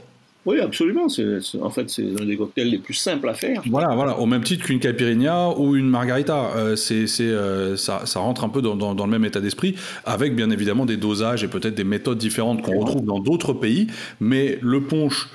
[0.45, 1.07] Oui, absolument.
[1.07, 3.63] en fait, c'est un des cocktails les plus simples à faire.
[3.67, 4.19] Voilà, voilà.
[4.19, 6.53] Au même titre qu'une caipirinha ou une margarita.
[6.77, 10.87] c'est, ça, ça, rentre un peu dans, dans, le même état d'esprit, avec bien évidemment
[10.87, 13.87] des dosages et peut-être des méthodes différentes qu'on retrouve dans d'autres pays.
[14.21, 15.29] Mais le punch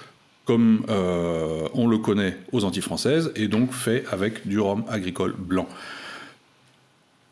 [0.47, 5.35] comme euh, on le connaît aux Antilles françaises, et donc fait avec du rhum agricole
[5.37, 5.67] blanc.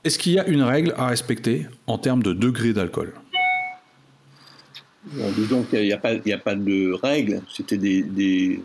[0.03, 3.13] Est-ce qu'il y a une règle à respecter en termes de degré d'alcool?
[5.35, 6.15] Disons qu'il n'y a, pas
[6.55, 8.61] de règle, c'était des, des,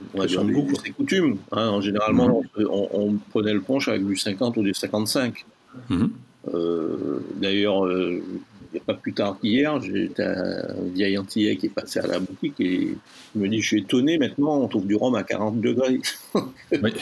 [0.96, 1.38] coutumes.
[1.52, 1.80] Hein.
[1.80, 2.66] Généralement, mhm.
[2.70, 5.44] on, prenait le punch avec du 50 ou du 55.
[5.88, 6.10] Mhm.
[6.54, 11.98] Euh, d'ailleurs, euh, a pas plus tard qu'hier, j'ai un vieil antillais qui est passé
[11.98, 12.94] à la boutique et
[13.34, 16.00] il me dit Je suis étonné, maintenant on trouve du rhum à 40 degrés.
[16.34, 16.92] oui,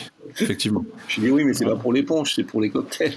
[0.41, 0.85] effectivement.
[1.09, 3.17] Je dis Oui, mais c'est pas pour l'éponge, c'est pour les cocktails.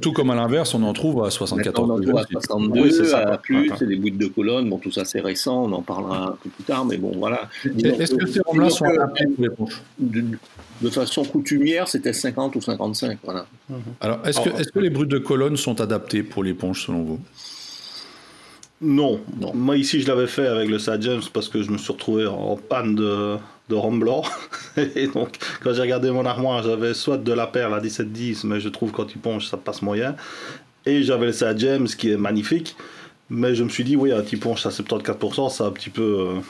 [0.00, 3.12] tout, comme, à l'inverse, on en trouve à 74 On en trouve à 62, c'est
[3.12, 4.70] à plus, c'est des bouts de colonne.
[4.70, 7.48] Bon, tout ça c'est récent, on en parlera un peu plus tard, mais bon, voilà.
[7.64, 9.82] Est-ce que ces rhums-là sont adaptés pour l'éponge
[10.80, 13.18] de façon coutumière, c'était 50 ou 55.
[13.22, 13.46] Voilà.
[14.00, 17.20] Alors, est-ce que, est que, les brutes de colonne sont adaptés pour l'éponge, selon vous?
[18.80, 19.20] Non.
[19.40, 19.52] non.
[19.54, 22.26] Moi, ici, je l'avais fait avec le Sad James parce que je me suis retrouvé
[22.26, 23.36] en panne de,
[23.68, 24.22] de rhum blanc.
[24.94, 28.60] Et donc, quand j'ai regardé mon armoire, j'avais soit de la perle à 17-10, mais
[28.60, 30.14] je trouve quand tu ponches, ça passe moyen.
[30.86, 32.76] Et j'avais le Sad James qui est magnifique.
[33.30, 36.02] Mais je me suis dit, oui, un petit ponche à 74%, c'est un petit peu.
[36.02, 36.40] Euh,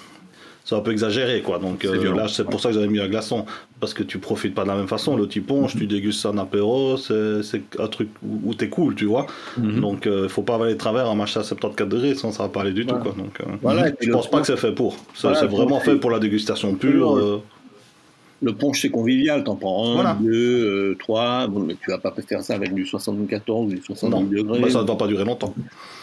[0.68, 1.58] c'est un peu exagéré quoi.
[1.58, 3.46] Donc euh, là, c'est pour ça que j'avais mis un glaçon
[3.80, 5.16] parce que tu profites pas de la même façon.
[5.16, 9.06] Le petit ponche, tu dégustes ça en apéro, c'est un truc où, t'es cool, tu
[9.06, 9.26] vois.
[9.56, 9.80] Mhm.
[9.80, 12.42] Donc il euh, faut pas avaler de travers un machin à 74 degrés, sinon ça
[12.42, 13.14] va pas aller du tout quoi.
[13.16, 14.98] Donc euh, voilà, je pense pas que c'est fait pour.
[15.14, 17.42] c'est vraiment fait pour la dégustation pure.
[18.40, 22.42] Le ponche c'est convivial, t'en prends un, deux, trois, bon, mais tu vas pas faire
[22.42, 24.60] ça avec du 74 ou du 70 degrés.
[24.60, 25.54] Bah, ça ne doit pas durer longtemps.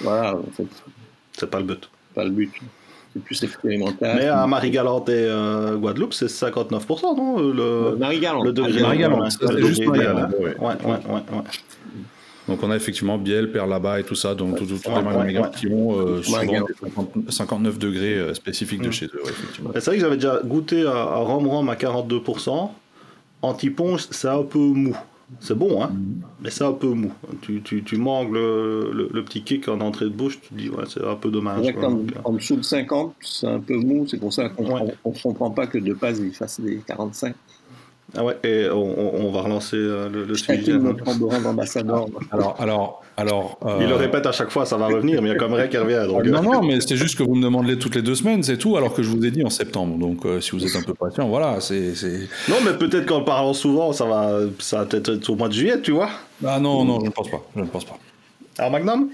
[0.01, 0.65] Voilà, en fait.
[1.33, 1.87] C'est pas le but.
[2.15, 2.51] Pas le but
[3.15, 4.17] c'est plus expérimental.
[4.17, 8.45] Mais à Marie-Galante et euh, Guadeloupe, c'est 59%, non le, euh, Marie-Galante.
[8.45, 10.31] Le degré Marie-Galante, c'est juste Marie-Galante.
[10.39, 11.43] Ouais, ouais, ouais,
[12.47, 15.67] Donc on a effectivement Biel, Perle là-bas et tout ça, donc tous les mariniers qui
[15.67, 16.65] ont euh, souvent
[17.29, 18.93] 59 degrés euh, spécifiques de mm.
[18.93, 19.21] chez eux.
[19.75, 22.69] c'est vrai que j'avais déjà goûté à, à Rome Rome à 42%.
[23.41, 24.97] Anti-ponche, c'est un peu mou.
[25.39, 25.91] C'est bon, hein,
[26.39, 27.11] mais c'est un peu mou.
[27.41, 30.69] Tu, tu, tu manques le, le, petit kick en entrée de bouche, tu te dis,
[30.69, 31.65] ouais, c'est un peu dommage.
[32.23, 35.65] en, dessous de 50, c'est un peu mou, c'est pour ça qu'on ne comprend pas
[35.65, 37.35] que de base il fasse des 45.
[38.17, 40.63] Ah ouais, et on, va relancer euh, le, le sujet.
[42.31, 43.57] Alors, alors, alors.
[43.65, 45.53] Euh, il le répète à chaque fois, ça va revenir, mais il y a comme
[45.53, 46.05] rien qui revient.
[46.07, 46.41] Non, euh.
[46.41, 48.93] non, mais c'est juste que vous me demandez toutes les deux semaines, c'est tout, alors
[48.93, 49.97] que je vous ai dit en septembre.
[49.97, 51.93] Donc, si vous êtes un peu patient, voilà, c'est.
[52.47, 55.53] Non, mais peut-être qu'en parlant souvent, ça va, ça va peut-être être au mois de
[55.53, 56.09] juillet, tu vois.
[56.45, 57.41] Ah non, non, je ne pense pas.
[57.55, 57.97] Je ne pense pas.
[58.57, 59.09] Alors, Magnum?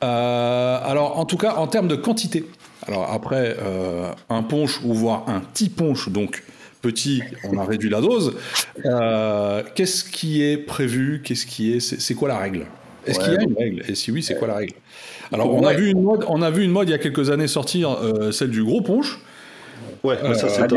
[0.00, 2.44] Alors, en tout cas, en termes de quantité.
[2.86, 3.56] Alors, après,
[4.30, 6.42] un punch ou voire un petit punch, donc
[6.86, 8.36] petit, on a réduit la dose.
[8.84, 11.20] Euh, qu'est-ce qui est prévu?
[11.24, 12.66] Qu'est-ce qui est C'est quoi la règle?
[13.06, 13.82] Est-ce qu'il y a une règle?
[13.88, 14.74] Et si oui, c'est quoi la règle?
[15.32, 16.24] Alors, on a vu une mode.
[16.28, 18.80] On a vu une mode il y a quelques années sortir, euh, celle du gros
[18.80, 19.18] punch.
[20.02, 20.76] Ouais, ça c'est des,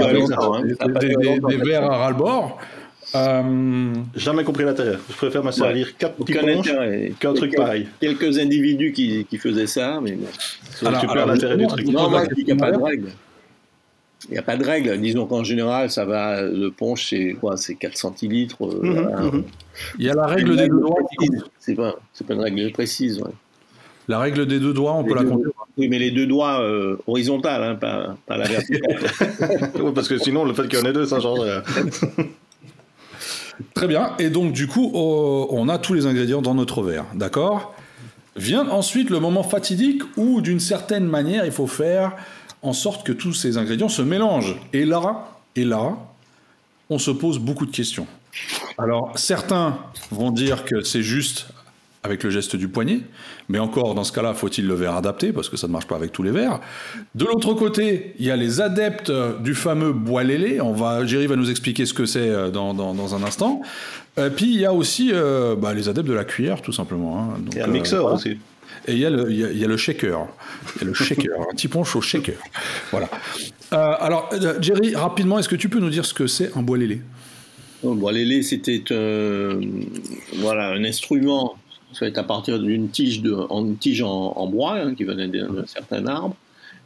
[1.48, 2.60] des, verres à ras-le-bord.
[3.16, 3.94] Euh...
[4.16, 4.98] Jamais compris l'intérêt.
[5.10, 6.34] Je préfère me servir quatre petits
[7.20, 7.88] qu'un truc pareil.
[8.00, 10.28] Quelques individus qui, qui faisaient ça, mais bon.
[10.88, 11.88] Alors, tu perds l'intérêt du truc.
[11.88, 13.10] Non, il n'y a pas de règle.
[14.30, 15.00] Il n'y a pas de règle.
[15.00, 16.42] Disons qu'en général, ça va.
[16.42, 17.58] Le punch, c'est quoi?
[17.58, 18.64] C'est 4 centilitres.
[18.64, 19.44] Euh, mhm, mhm.
[19.98, 20.96] Il y a la règle des deux doigts.
[21.60, 21.96] C'est pas,
[22.28, 23.22] pas une règle précise.
[24.08, 25.50] La règle des deux doigts, on peut la compter.
[25.78, 29.00] Oui, mais les deux doigts euh, horizontales, hein, pas, pas, la verticale.
[29.96, 31.64] parce que sinon, le fait qu'il y en ait deux, ça change rien.
[33.74, 34.14] Très bien.
[34.20, 37.06] Et donc, du coup, oh, on a tous les ingrédients dans notre verre.
[37.14, 37.76] D'accord?
[38.36, 42.14] Vient ensuite le moment fatidique où, d'une certaine manière, il faut faire
[42.62, 44.56] en sorte que tous ces ingrédients se mélangent.
[44.74, 45.98] Et là, et là,
[46.90, 48.08] on se pose beaucoup de questions.
[48.78, 49.78] Alors, certains
[50.12, 51.48] vont dire que c'est juste
[52.04, 53.02] avec le geste du poignet,
[53.50, 55.98] mais encore dans ce cas-là, faut-il le verre adapté parce que ça ne marche pas
[55.98, 56.62] avec tous les verres.
[57.14, 60.62] De l'autre côté, il y a les adeptes du fameux bois lélé.
[60.62, 63.62] On va, Jerry va nous expliquer ce que c'est euh, dans, un instant.
[64.18, 67.20] Euh, puis il y a aussi euh, bah, les adeptes de la cuillère, tout simplement.
[67.20, 67.42] Hein.
[67.52, 68.38] il y a un mixeur aussi.
[68.88, 70.28] Et il y, a le, il, y a, le shaker.
[70.76, 72.36] Il y a le shaker, un petit punch au shaker.
[72.92, 73.10] Voilà.
[73.74, 76.62] Euh, alors, euh, Jerry, rapidement, est-ce que tu peux nous dire ce que c'est un
[76.62, 77.02] bois lélé?
[77.86, 79.62] Un bois lélé, c'était euh,
[80.38, 81.56] voilà, un instrument
[81.94, 86.06] fait à partir d'une tige, de, en, tige en, bois hein, qui venait d'un certain
[86.06, 86.36] arbre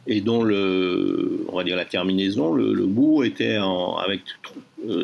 [0.06, 4.20] et dont le, on va dire la terminaison, le, bout était en, avec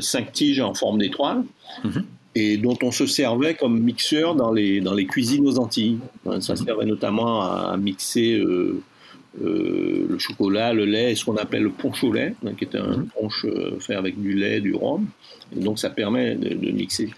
[0.01, 1.43] cinq tiges en forme d'étoile.
[1.85, 2.05] Mhm.
[2.35, 5.99] Et dont on se servait comme mixeur dans les, dans les cuisines aux Antilles.
[6.41, 8.41] Ça servait notamment à mixer
[9.41, 12.75] euh, le chocolat, le lait, ce qu'on appelle le punch au lait, hein, qui est
[12.75, 13.09] un mhm.
[13.45, 15.07] euh, fait avec du lait, du rhum.
[15.57, 17.11] Et donc ça permet de, mixer.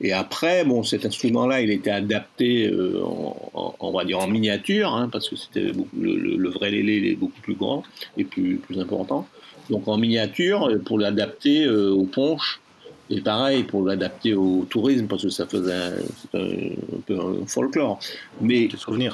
[0.00, 4.94] Et après, bon, cet instrument-là, il était adapté, euh, en, on va dire en miniature,
[4.94, 7.82] hein, parce que c'était le, vrai lélé est beaucoup plus grand
[8.16, 9.26] et plus, plus important.
[9.70, 12.60] Donc en miniature, pour l'adapter au punch,
[13.10, 15.72] et pareil, pour l'adapter au tourisme, parce que ça faisait
[16.32, 16.38] un,
[17.06, 17.98] peu un folklore.
[18.40, 18.68] Mais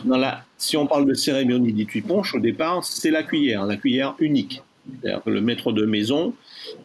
[0.05, 3.77] dans la, si on parle de cérémonie d'étui ponche, au départ, c'est la cuillère, la
[3.77, 4.63] cuillère unique.
[5.01, 6.35] C'est-à-dire que le maître de maison,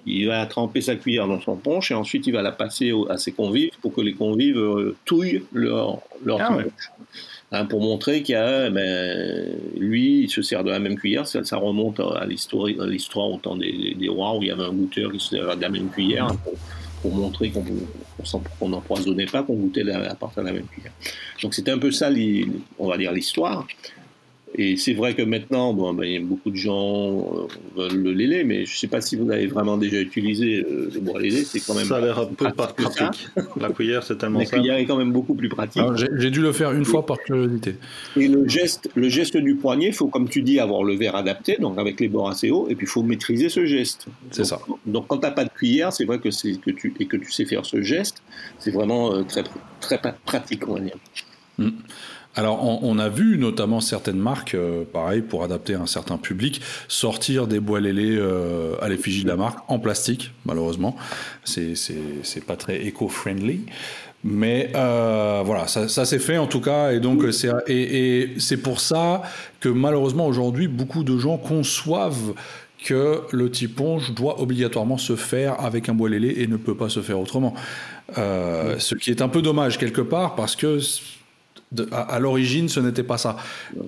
[0.05, 3.17] il va tremper sa cuillère dans son punch et ensuite il va la passer à
[3.17, 6.57] ses convives pour que les convives euh, touillent leur, leur ah
[7.51, 11.27] hein, pour montrer qu'il a, ben, lui, il se sert de la même cuillère.
[11.27, 15.11] Ça, remonte à l'histoire, au temps des, des, rois où il y avait un goûteur
[15.11, 16.53] qui se servait de la même cuillère pour
[17.09, 20.93] montrer qu'on n'empoisonnait pas, qu'on goûtait à partir de la même cuillère.
[21.41, 22.09] Donc c'était un peu ça,
[22.77, 23.67] on va dire, l'histoire.
[24.55, 28.65] Et c'est vrai que maintenant, bon, ben, beaucoup de gens euh, veulent le lélé, mais
[28.65, 31.43] je ne sais pas si vous avez vraiment déjà utilisé euh, le bois lélé.
[31.45, 33.29] C'est quand même ça a l'air un peu pratique.
[33.59, 35.83] La cuillère, c'est tellement La cuillère est quand même beaucoup plus pratique.
[36.17, 37.75] J'ai dû le faire une fois par curiosité.
[38.17, 41.15] Et le geste, le geste du poignet, il faut, comme tu dis, avoir le verre
[41.15, 44.07] adapté, donc avec les bords assez hauts, et puis il faut maîtriser ce geste.
[44.31, 44.59] C'est ça.
[44.85, 47.31] Donc quand tu n'as pas de cuillère, c'est vrai que, que, tu, et que tu
[47.31, 48.21] sais faire ce geste,
[48.59, 49.43] c'est vraiment euh, très,
[49.79, 50.97] très pratique, on va dire.
[51.57, 51.69] Mm.
[52.35, 57.45] Alors, on, a vu notamment certaines marques, euh, pareil, pour adapter un certain public, sortir
[57.45, 60.95] des bois lélés euh, à l'effigie de la marque en plastique, malheureusement.
[61.43, 63.65] C'est pas très éco-friendly.
[64.23, 68.79] Mais euh, voilà, ça, s'est fait en tout cas, et donc c'est et, c'est pour
[68.79, 69.23] ça
[69.59, 72.35] que malheureusement aujourd'hui beaucoup de gens conçoivent
[72.85, 76.87] que le tiponge doit obligatoirement se faire avec un bois lélé et ne peut pas
[76.87, 77.55] se faire autrement.
[78.15, 80.77] Ce qui est un peu dommage quelque part parce que
[81.91, 83.37] à, l'origine, ce n'était pas ça.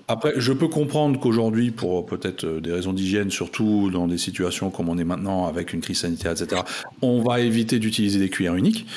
[0.08, 4.70] Après, je peux comprendre qu'aujourd'hui, pour peut-être euh, des raisons d'hygiène, surtout dans des situations
[4.70, 6.62] comme on est maintenant avec une crise sanitaire, etc.,
[7.02, 8.88] on va éviter d'utiliser des cuillères uniques.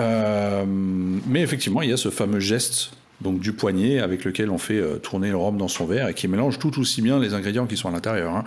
[0.00, 4.58] Euh, mais effectivement, il y a ce fameux geste donc du poignet avec lequel on
[4.58, 7.32] fait euh, tourner le rhum dans son verre et qui mélange tout aussi bien les
[7.32, 8.34] ingrédients qui sont à l'intérieur.
[8.34, 8.44] Hein.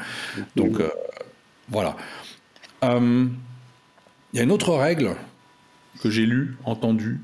[0.56, 0.80] Donc
[1.70, 1.96] voilà.
[2.84, 3.30] Il
[4.34, 5.16] y a une autre règle
[6.04, 7.20] que j'ai lue, entendue,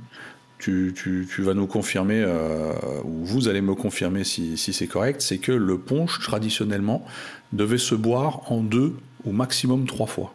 [0.60, 5.52] tu, vas nous confirmer, euh, ou vous allez me confirmer si, c'est correct, c'est que
[5.52, 7.06] le punch, traditionnellement,
[7.54, 10.34] devait se boire en deux ou maximum trois fois.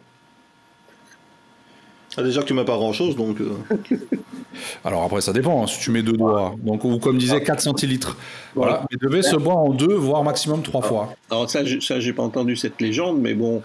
[2.17, 3.37] Ah, déjà que tu mets pas grand chose, donc.
[3.39, 3.55] Euh.
[4.83, 5.63] Alors après, ça dépend.
[5.63, 8.17] Hein, si tu mets deux doigts, donc ou comme disait 4 centilitres.
[8.53, 8.85] Voilà.
[8.91, 11.15] Il devait se boire en deux, voire maximum trois fois.
[11.29, 13.61] Alors ça, ça j'ai pas entendu cette légende, mais bon,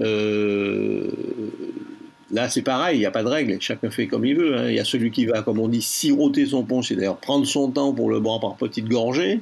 [0.00, 1.08] euh,
[2.30, 4.56] Là, c'est pareil, il n'y a pas de règle, chacun fait comme il veut.
[4.56, 4.68] Hein.
[4.68, 7.70] Il y a celui qui va, comme on dit, siroter son pont, c'est-à-dire prendre son
[7.70, 9.40] temps pour le boire par petites gorgées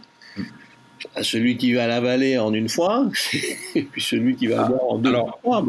[1.22, 3.08] celui qui va l'avaler en une fois,
[3.74, 5.64] et puis celui qui va le boire en deux fois.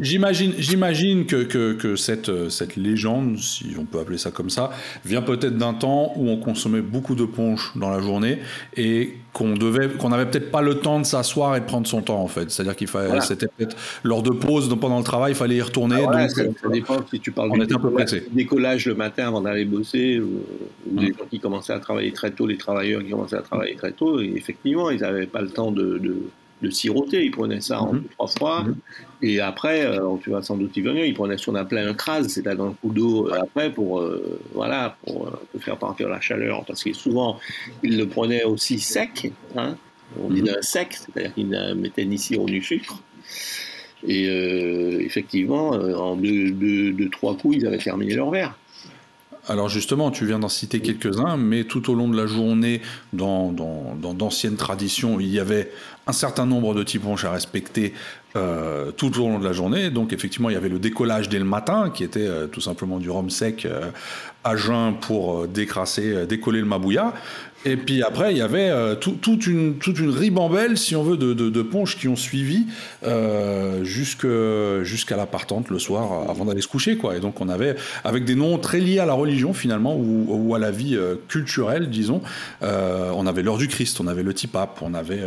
[0.00, 4.70] J'imagine, j'imagine que, que, cette, cette légende, si on peut appeler ça comme ça,
[5.04, 8.38] vient peut-être d'un temps où on consommait beaucoup de punch dans la journée
[8.76, 12.00] et qu'on devait, qu'on n'avait peut-être pas le temps de s'asseoir et de prendre son
[12.00, 12.50] temps en fait.
[12.50, 15.60] C'est-à-dire qu'il fallait, c'était peut-être lors de pause, donc pendant le travail, il fallait y
[15.60, 16.06] retourner.
[16.10, 20.42] Ah ça, dépend si tu parles de décollage le matin avant d'aller bosser, ou,
[20.86, 21.12] des hum.
[21.18, 24.22] gens qui commençaient à travailler très tôt, les travailleurs qui commençaient à travailler très tôt,
[24.22, 26.16] et effectivement, ils n'avaient pas le temps de, de,
[26.70, 27.24] siroter.
[27.24, 28.04] Ils prenaient ça en mhm.
[28.10, 28.62] trois fois.
[28.62, 28.76] Mhm.
[29.22, 31.94] Et après, euh, tu vas sans doute y venir, ils prenaient ce qu'on appelait un
[31.94, 36.64] crase, c'est-à-dire un coup d'eau euh, après pour, euh, voilà, pour, faire partir la chaleur.
[36.64, 37.38] Parce que souvent,
[37.82, 39.32] ils le prenaient aussi sec.
[39.56, 39.76] Hein.
[40.22, 40.56] on dit mhm.
[40.58, 43.00] un sec, c'est-à-dire qu'ils ne mettaient ni sirop ni sucre.
[44.06, 44.26] Et
[45.04, 48.54] effectivement, en deux, deux, trois coups, ils avaient terminé leur verre.
[49.48, 52.82] Alors justement, tu viens d'en citer quelques-uns, mais tout au long de la journée,
[53.12, 55.70] dans, d'anciennes traditions, il y avait
[56.08, 57.94] un certain nombre de typonches à respecter
[58.34, 59.90] euh, tout au long de la journée.
[59.90, 62.98] Donc effectivement, il y avait le décollage dès le matin, qui était euh, tout simplement
[62.98, 63.90] du rhum sec euh,
[64.42, 67.14] à jeun pour décrasser, décoller le mabouya.
[67.66, 71.16] Et puis après, il y avait euh, toute, une, toute une ribambelle, si on veut,
[71.16, 72.66] de, de, ponches qui ont suivi
[73.04, 76.96] euh, jusqu'à la partante le soir avant d'aller se coucher.
[76.96, 77.16] Quoi.
[77.16, 77.74] Et donc on avait,
[78.04, 81.16] avec des noms très liés à la religion finalement, ou, ou à la vie euh,
[81.28, 82.20] culturelle, disons,
[82.62, 85.22] on avait l'heure du Christ, on avait le Tipap, on avait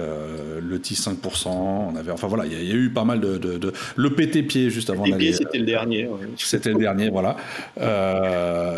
[0.62, 3.74] le T 5%, on avait, enfin voilà, il y, a eu pas mal de, de,
[3.96, 5.34] le pété-pied juste avant d'aller.
[5.34, 6.08] c'était le dernier.
[6.38, 7.36] C'était le dernier, voilà.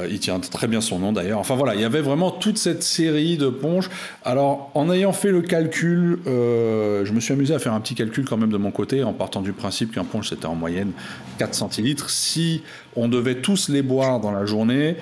[0.10, 1.39] Il tient très bien son nom d'ailleurs.
[1.39, 3.90] Enfin voilà, il y avait vraiment toute cette série de ponches.
[4.24, 7.96] Alors en ayant fait le calcul, euh, je me suis amusé à faire un petit
[7.96, 10.92] calcul quand même de mon côté, en partant du principe qu'un ponche c'était en moyenne
[11.38, 12.10] 4 centilitres.
[12.10, 12.64] Si
[12.96, 14.96] on devait tous les boire dans la journée,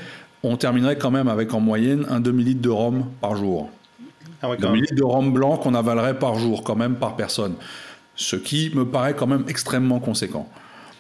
[0.44, 3.70] on terminerait quand même avec en moyenne un demi-litre de rhum par jour.
[4.42, 7.56] Ah demi-litre de rhum blanc qu'on avalerait par jour, quand même par personne.
[8.16, 10.48] Ce qui me paraît quand même extrêmement conséquent.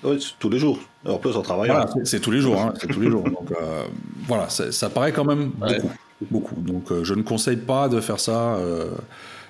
[0.03, 0.79] Oui, tous les jours.
[1.05, 1.69] En plus, on travaille.
[1.69, 2.59] Voilà, c'est tous les jours.
[2.59, 3.23] Hein, c'est tous les jours.
[3.23, 3.83] Donc, euh,
[4.27, 5.91] voilà, ça paraît quand même beaucoup.
[6.29, 6.55] Beaucoup.
[6.61, 8.55] Donc, euh, je ne conseille pas de faire ça.
[8.55, 8.89] Euh,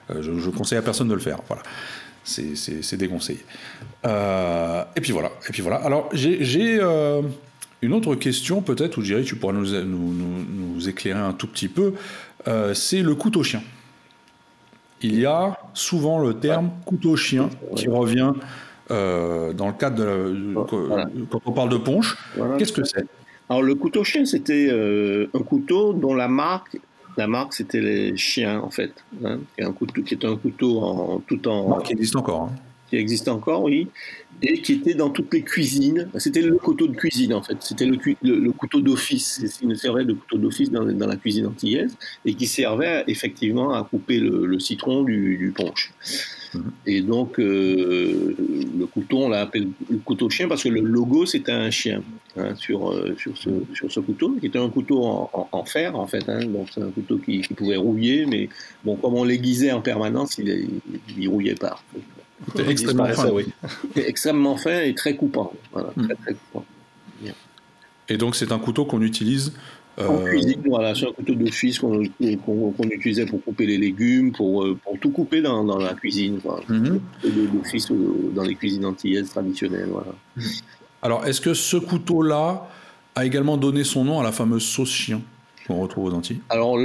[0.10, 1.40] je, je, conseille à personne de le faire.
[1.48, 1.64] Voilà.
[2.24, 3.40] C'est déconseillé.
[4.04, 5.32] et puis voilà.
[5.48, 5.78] Et puis voilà.
[5.78, 6.80] Alors, j'ai
[7.82, 11.70] une autre question, peut-être, où je tu pourras nous, nous, nous, éclairer un tout petit
[11.70, 11.94] peu.
[12.74, 13.62] c'est le couteau chien.
[15.02, 18.34] Il y a souvent le terme couteau chien qui revient
[18.92, 20.56] euh, dans le cadre de
[21.30, 22.18] quand on parle de ponche.
[22.58, 23.06] Qu'est-ce que c'est?
[23.50, 26.78] Alors le couteau chien, c'était euh, un couteau dont la marque,
[27.18, 30.36] la marque c'était les chiens en fait, hein, qui, est un couteau, qui est un
[30.36, 31.80] couteau en tout en.
[31.80, 32.44] qui existe encore.
[32.44, 32.69] Hein.
[32.90, 33.88] Qui existe encore, oui,
[34.42, 36.10] et qui était dans toutes les cuisines.
[36.18, 37.58] C'était le couteau de cuisine en fait.
[37.60, 39.60] C'était le, le, couteau d'office.
[39.62, 43.84] Il servait de couteau d'office dans, dans, la cuisine antillaise et qui servait effectivement à
[43.84, 45.92] couper le, citron du, du punch.
[46.86, 48.36] Et donc, euh,
[48.78, 52.02] le couteau, on l'a appelé le couteau chien parce que le logo, c'était un chien
[52.38, 56.08] hein, sur, euh, sur, ce, sur ce couteau, qui était un couteau en, fer, en
[56.08, 56.28] fait.
[56.28, 56.46] Hein.
[56.46, 58.50] donc, c'est un couteau qui, pouvait rouiller, mais
[58.84, 60.82] bon, comme on l'aiguisait en permanence, il
[61.20, 61.80] ne rouillait pas.
[62.48, 63.46] C'était extrêmement fin, oui.
[63.96, 65.54] extrêmement fin et très coupant.
[65.72, 66.66] Voilà, très, très coupant.
[68.12, 69.54] Et donc, c'est un couteau qu'on utilise
[70.08, 74.32] en euh, cuisine, voilà, c'est un couteau de fils qu'on utilisait pour couper les légumes,
[74.32, 76.40] pour, euh, pour tout couper dans, dans la cuisine.
[76.44, 76.64] Voilà.
[76.70, 77.00] Mm
[78.34, 79.90] dans les cuisines antillaises traditionnelles.
[79.92, 80.14] Voilà.
[80.38, 80.44] Mhm.
[81.02, 82.70] Alors, est-ce que ce couteau-là
[83.16, 85.22] a également donné son nom à la fameuse sauce chien
[85.68, 86.40] qu'on retrouve aux Antilles?
[86.50, 86.78] Alors,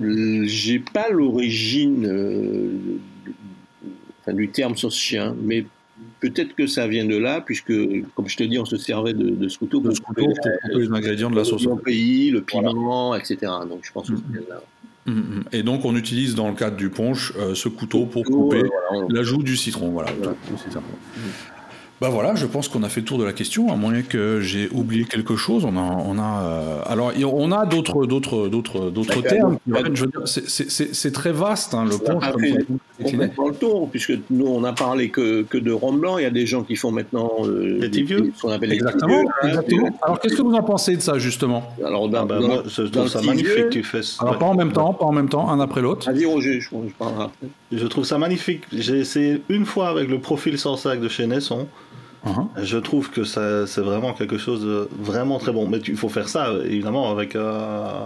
[0.00, 2.06] j'ai pas l'origine
[4.28, 5.66] euh, du terme sauce chien, mais
[6.20, 7.72] Peut-être que ça vient de là, puisque,
[8.14, 10.26] comme je te dis, on se servait de, ce couteau pour, couper,
[10.74, 11.64] les ingrédients de la sauce.
[11.64, 13.38] Le pays, le piment, etc.
[13.68, 14.62] Donc je pense que de là.
[15.06, 15.44] Mm, mm.
[15.52, 18.62] Et donc on utilise dans le cadre du punch euh, ce couteau pour couper
[19.08, 19.90] l'ajout du citron.
[19.90, 20.10] Voilà,
[20.64, 20.80] c'est ça.
[22.02, 24.40] Bah voilà, je pense qu'on a fait le tour de la question, à moins que
[24.40, 25.64] j'ai oublié quelque chose.
[25.64, 29.58] On a, on a, euh, alors on a d'autres, d'autres, d'autres, d'autres termes.
[30.26, 31.94] C'est très vaste hein, le.
[32.04, 36.18] On fait le tour, puisque nous on a parlé que, que de rhum blanc.
[36.18, 38.04] Il y a des gens qui font maintenant euh, les
[38.40, 39.90] qu'on appelle exactement, les exactement.
[40.02, 41.62] Alors qu'est-ce que vous en pensez de ça justement?
[41.84, 43.70] Alors ah bah, moi, je trouve ça magnifique.
[43.70, 44.00] Tu fais.
[44.18, 46.10] Alors pas en même temps, pas en même temps, un après l'autre.
[46.10, 47.28] Vas-y Roger, je, je parlerai.
[47.70, 48.64] Je trouve ça magnifique.
[48.72, 51.68] J'ai essayé une fois avec le profil sans sac de chez Nesson.
[52.24, 52.46] Uh-huh.
[52.62, 55.66] Je trouve que c'est vraiment quelque chose de vraiment très bon.
[55.68, 58.00] Mais il faut faire ça, évidemment, avec euh,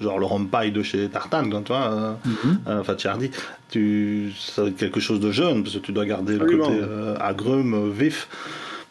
[0.00, 2.56] genre le rhum paille de chez Tartane, tu vois, euh, mm-hmm.
[2.68, 3.30] euh, enfin Chardy.
[3.70, 6.80] Tu, c'est quelque chose de jeune, parce que tu dois garder le côté
[7.20, 8.28] agrume, vif.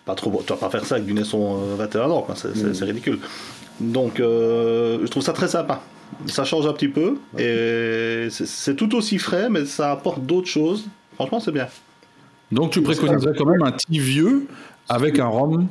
[0.06, 0.40] Pas trop bon.
[0.40, 2.74] Tu vas pas faire ça avec du Nesson 21 ans, mm.
[2.74, 3.20] c'est ridicule.
[3.80, 5.82] Donc, je trouve ça très sympa.
[6.26, 10.88] Ça change un petit peu, et c'est tout aussi frais, mais ça apporte d'autres choses.
[11.16, 11.68] Franchement, c'est bien.
[12.52, 14.48] Donc tu préconiserais quand même un petit vieux
[14.90, 15.68] avec un rhum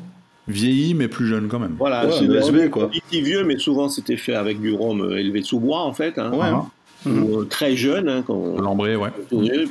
[0.48, 1.76] vieilli mais plus jeune quand même.
[1.78, 2.90] Voilà, c'est USB quoi.
[2.90, 6.18] Petit vieux, mais souvent c'était fait avec du rhum euh, élevé sous bois en fait.
[6.18, 6.32] Hein.
[6.32, 7.10] Ouais.
[7.10, 8.08] Ou, euh, très jeune.
[8.08, 9.08] Hein, Lambré, ouais.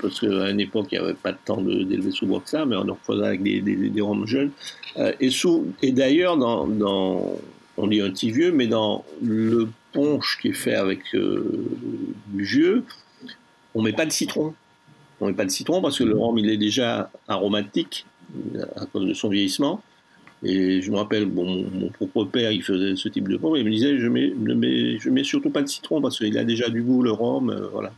[0.01, 2.65] Parce qu'à une époque, il n'y avait pas de temps d'élever sous bois que ça,
[2.65, 4.49] mais on en faisait avec des, des, des rhums jeunes.
[4.97, 5.29] Euh, et,
[5.83, 7.37] et d'ailleurs, dans, dans,
[7.77, 12.83] on dit un petit vieux, mais dans le punch qui est fait avec du vieux,
[13.75, 14.55] on met pas de citron.
[15.21, 18.05] On met pas de citron parce que le rhum il est déjà aromatique
[18.75, 19.81] à cause de son vieillissement.
[20.41, 23.59] Et je me rappelle, bon, mon, propre père, il faisait ce type de rhum, et
[23.59, 26.37] il me disait, je mets, ne mets, je mets surtout pas de citron parce qu'il
[26.37, 27.91] a déjà du goût, le rhum, euh, voilà.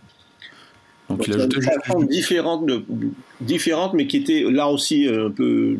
[1.08, 2.84] Donc, il a une façon différente, de,
[3.42, 5.78] différente, mais qui était là aussi euh, un peu,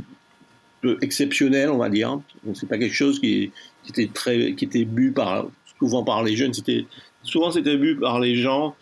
[0.82, 2.20] peu exceptionnelle, on va dire.
[2.44, 3.52] Donc c'est pas quelque chose qui,
[3.84, 5.48] qui, était très, qui était bu par,
[5.80, 6.54] souvent par les jeunes.
[6.54, 6.86] C'était,
[7.24, 8.76] souvent c'était bu par les gens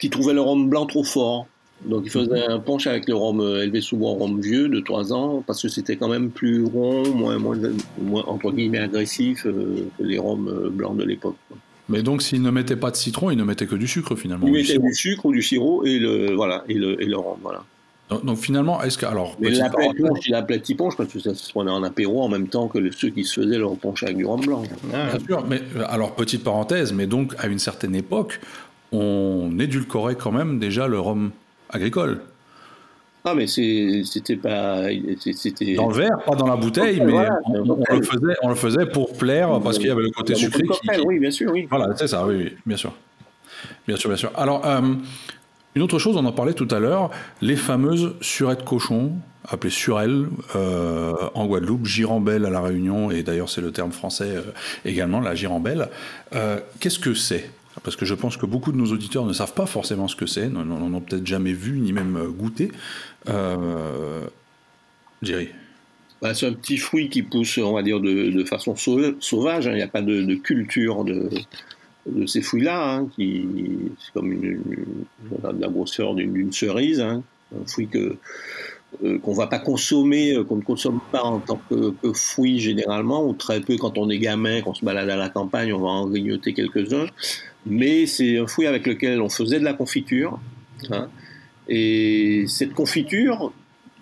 [0.00, 1.46] qui trouvaient le rhum blanc trop fort.
[1.84, 4.80] Donc il faisait un punch avec le rhum euh, élevé sous bois, rhum vieux de
[4.80, 7.56] 3 ans, parce que c'était quand même plus rond, moins, moins,
[8.00, 11.36] moins entre guillemets agressif euh, que les rhums euh, blancs de l'époque.
[11.88, 14.46] Mais donc s'il ne mettait pas de citron, il ne mettait que du sucre finalement.
[14.46, 17.38] Il mettait du, sucre ou du sirop et le voilà et le, et le rhum
[17.42, 17.64] voilà.
[18.24, 19.62] Donc, finalement, est-ce que alors Mais il
[20.34, 23.10] appelait petit punch parce que ça se prenait en apéro en même temps que ceux
[23.10, 24.64] qui se faisaient leur punch avec du rhum blanc.
[24.90, 28.40] Bien sûr, mais alors petite parenthèse, mais donc à une certaine époque,
[28.90, 31.30] on édulcorait quand même déjà le rhum
[31.70, 32.20] agricole.
[33.24, 34.84] Ah, mais c'était pas.
[35.18, 35.74] C'était...
[35.74, 37.12] Dans le verre, pas dans la bouteille, mais
[37.44, 40.62] on, le faisait, on le faisait pour plaire parce qu'il y avait le côté sucré.
[40.62, 41.66] Qui, Oui, bien sûr, oui.
[41.68, 42.94] Voilà, c'est ça, oui, oui, bien sûr.
[43.86, 44.32] Bien sûr, bien sûr.
[44.36, 44.80] Alors, euh,
[45.74, 47.10] une autre chose, on en parlait tout à l'heure,
[47.42, 49.12] les fameuses surettes cochon,
[49.46, 54.36] appelées surelles euh, en Guadeloupe, girambelle à La Réunion, et d'ailleurs c'est le terme français
[54.36, 54.42] euh,
[54.86, 55.88] également, la girambelle.
[56.80, 57.50] Qu'est-ce que c'est?
[57.82, 60.26] Parce que je pense que beaucoup de nos auditeurs ne savent pas forcément ce que
[60.26, 62.72] c'est, n'en ont peut-être jamais vu, ni même goûté.
[63.28, 64.26] Euh,
[65.22, 65.48] Jerry
[66.20, 69.68] bah, C'est un petit fruit qui pousse, on va dire, de, façon sauvage.
[69.68, 69.72] Hein.
[69.72, 71.30] Il n'y a pas de, culture de,
[72.26, 74.34] ces fruits-là, hein, c'est comme
[75.42, 77.22] la grosseur d'une cerise, hein.
[77.54, 78.16] un fruit que
[79.04, 83.24] euh, qu'on va pas consommer, euh, qu'on ne consomme pas en tant que, fruit généralement,
[83.24, 85.88] ou très peu quand on est gamin, qu'on se balade à la campagne, on va
[85.88, 87.06] en grignoter quelques-uns.
[87.66, 90.38] Mais c'est un fruit avec lequel on faisait de la confiture.
[90.90, 91.08] Hein.
[91.68, 93.52] Et cette confiture,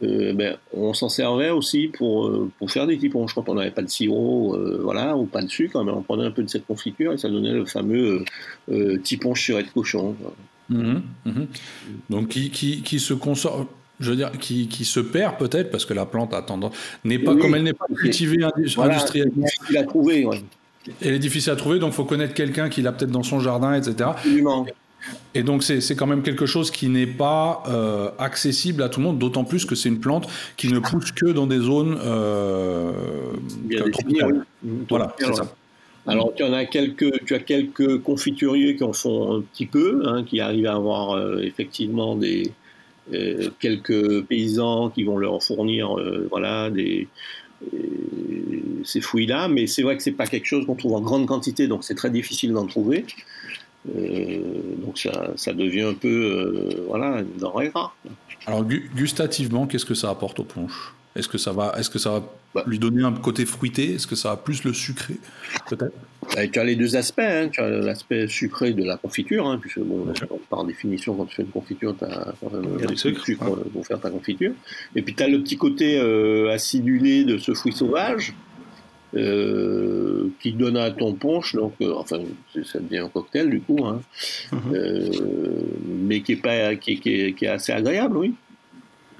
[0.03, 3.73] euh, ben, on s'en servait aussi pour, euh, pour faire des tiponches quand on n'avait
[3.73, 5.83] pas de sirop euh, voilà, ou pas de sucre.
[5.85, 8.25] Ben, on prenait un peu de cette confiture et ça donnait le fameux
[9.03, 10.15] tiponche surette de cochon.
[10.69, 11.33] Mmh, mmh.
[12.11, 13.67] Donc qui, qui, qui se consomme
[14.01, 16.73] je veux dire, qui, qui se perd peut-être parce que la plante a tendance
[17.05, 18.95] n'est pas comme elle n'est pas cultivée industriellement.
[19.13, 20.27] Elle est difficile à trouver.
[21.01, 23.41] Elle est difficile à trouver, donc il faut connaître quelqu'un qui l'a peut-être dans son
[23.41, 24.11] jardin, etc.
[24.11, 24.67] Absolument.
[25.35, 29.07] Et donc c'est quand même quelque chose qui n'est pas euh, accessible à tout le
[29.07, 32.93] monde, d'autant plus que c'est une plante qui ne pousse que dans des zones euh,
[33.93, 34.45] tropicales.
[34.89, 35.55] Voilà, c'est ça.
[36.07, 40.03] Alors tu en as quelques, tu as quelques confituriers qui en font un petit peu,
[40.07, 42.53] hein, qui arrivent à avoir euh, effectivement des
[43.59, 45.97] quelques paysans qui vont leur fournir,
[46.29, 47.09] voilà, des
[48.85, 51.67] ces fouilles-là, mais c'est vrai que c'est pas quelque chose qu'on trouve en grande quantité,
[51.67, 53.05] donc c'est très difficile d'en trouver.
[53.97, 54.41] Euh,
[54.85, 57.97] donc ça, ça, devient un peu euh, voilà, une denrée rare.
[58.47, 62.11] Alors gustativement, qu'est-ce que ça apporte au punch Est-ce que ça va, est-ce que ça
[62.11, 62.23] va
[62.55, 62.65] bah.
[62.67, 63.95] lui donner un côté fruité?
[63.95, 65.17] Est-ce que ça va plus le sucrer
[65.69, 65.93] Peut-être?
[66.35, 67.21] Bah, Tu as les deux aspects.
[67.21, 67.49] Hein.
[67.53, 70.07] Tu as l'aspect sucré de la confiture, hein, puisque bon,
[70.49, 73.25] par définition, quand tu fais une confiture, tu as du sucre,
[73.73, 74.53] pour faire ta confiture.
[74.95, 78.35] Et puis tu as le petit côté euh, acidulé de ce fruit sauvage.
[79.15, 82.19] Euh, qui donne à ton punch, donc euh, enfin
[82.63, 84.03] ça devient un cocktail du coup, hein,
[84.53, 84.61] mhm.
[84.75, 85.11] euh,
[85.87, 88.35] mais qui est pas qui, qui, est, assez agréable, oui.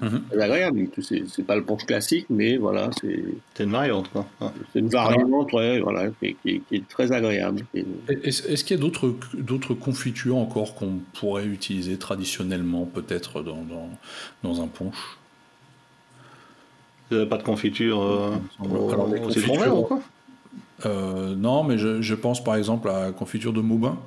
[0.01, 0.21] Mhm.
[0.39, 3.63] agréable, c'est pas le punch classique, mais voilà, c'est.
[3.63, 4.25] une variante, quoi.
[4.71, 7.65] C'est une variante, ouais, voilà, qui, est très agréable.
[8.07, 13.89] Est-ce qu'il y a d'autres confitures encore qu'on pourrait utiliser traditionnellement, peut-être dans, dans,
[14.43, 15.17] dans un punch
[17.09, 19.99] pas de confiture euh, ou quoi
[20.85, 23.97] euh, Non, mais je, pense par exemple à la confiture de Moubin.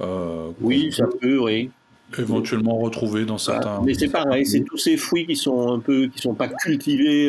[0.00, 1.70] Euh, oui, ça peut, oui.
[2.16, 3.80] Éventuellement retrouver dans certains.
[3.84, 7.28] mais c'est pareil, c'est tous ces fruits qui sont un peu, qui sont pas cultivés,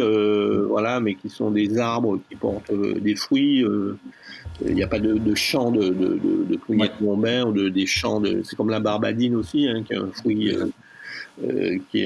[0.67, 3.63] voilà, mais qui sont des arbres qui portent des fruits.
[4.65, 6.59] Il n'y a pas de, de champ de, de, de, de
[7.03, 8.41] ou de, des champs de.
[8.43, 10.55] C'est comme la barbadine aussi, hein, qui est un fruit
[11.43, 12.05] euh, qui,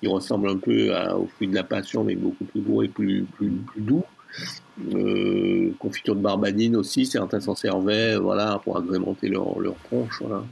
[0.00, 3.24] qui, ressemble un peu au fruit de la passion, mais beaucoup plus gros et plus,
[3.24, 4.04] plus, doux.
[4.94, 10.22] Euh, confiture de barbadine aussi, certains s'en servaient voilà, pour agrémenter leur, leur tronche.
[10.22, 10.44] Voilà.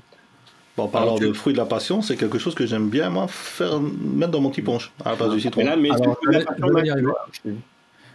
[0.78, 3.80] En parlant de fruit de la passion, c'est quelque chose que j'aime bien, moi, faire
[3.80, 5.62] mettre dans mon petit punch à la place du citron.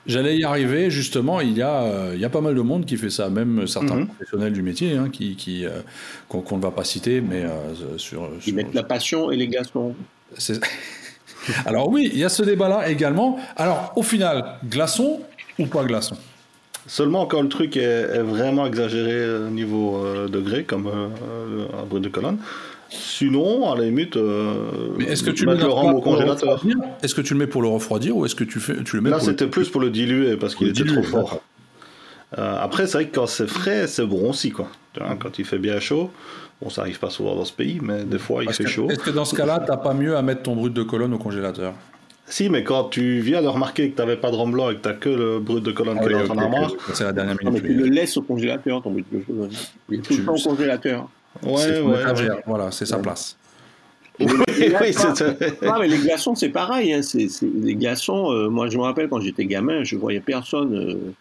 [0.06, 2.86] J'allais y arriver, justement, il y, a, euh, il y a pas mal de monde
[2.86, 4.08] qui fait ça, même certains mhm.
[4.08, 5.80] professionnels du métier, hein, qui, qui euh,
[6.28, 9.96] qu'on, ne va pas citer, mais euh, sur, Ils mettent la passion et les glaçons.
[11.66, 13.40] Alors oui, il y a ce débat-là également.
[13.56, 15.22] Alors, au final, glaçon
[15.58, 16.18] ou pas glaçon?
[16.86, 22.38] Seulement quand le truc est, vraiment exagéré au niveau degré, comme un brut de colonne.
[22.94, 26.64] Sinon, à la limite, euh, est-ce que tu le mets au congélateur
[27.02, 29.02] Est-ce que tu le mets pour le refroidir ou est-ce que tu, fais, tu le
[29.02, 31.42] mets Là, c'était plus pour le diluer parce qu'il était trop fort.
[32.38, 34.52] Euh, après, c'est vrai que quand c'est frais, c'est bon aussi.
[34.52, 34.68] Quoi.
[35.20, 36.12] Quand il fait bien chaud,
[36.62, 38.90] bon, ça arrive pas souvent dans ce pays, mais des fois, il fait chaud.
[38.90, 41.20] Est-ce que dans ce cas-là, t'as pas mieux à mettre ton brut de colonne au
[41.20, 41.74] congélateur
[42.34, 44.76] si, mais quand tu viens de remarquer que tu n'avais pas de rhum blanc et
[44.76, 46.72] que tu n'as que le brut de colonne ah qui est dans ton armoire.
[46.94, 47.62] C'est la dernière minute.
[47.62, 49.52] mais tu le laisses au congélateur, ton brut de colonne.
[49.90, 51.08] Il est tout le temps au congélateur.
[51.44, 53.38] Ouais, ouais, Voilà, c'est sa place.
[54.20, 56.94] oui, non, mais les glaçons, c'est pareil.
[56.94, 57.02] Hein.
[57.04, 61.14] C'est, les glaçons, euh, moi, je me rappelle quand j'étais gamin, je voyais personne euh,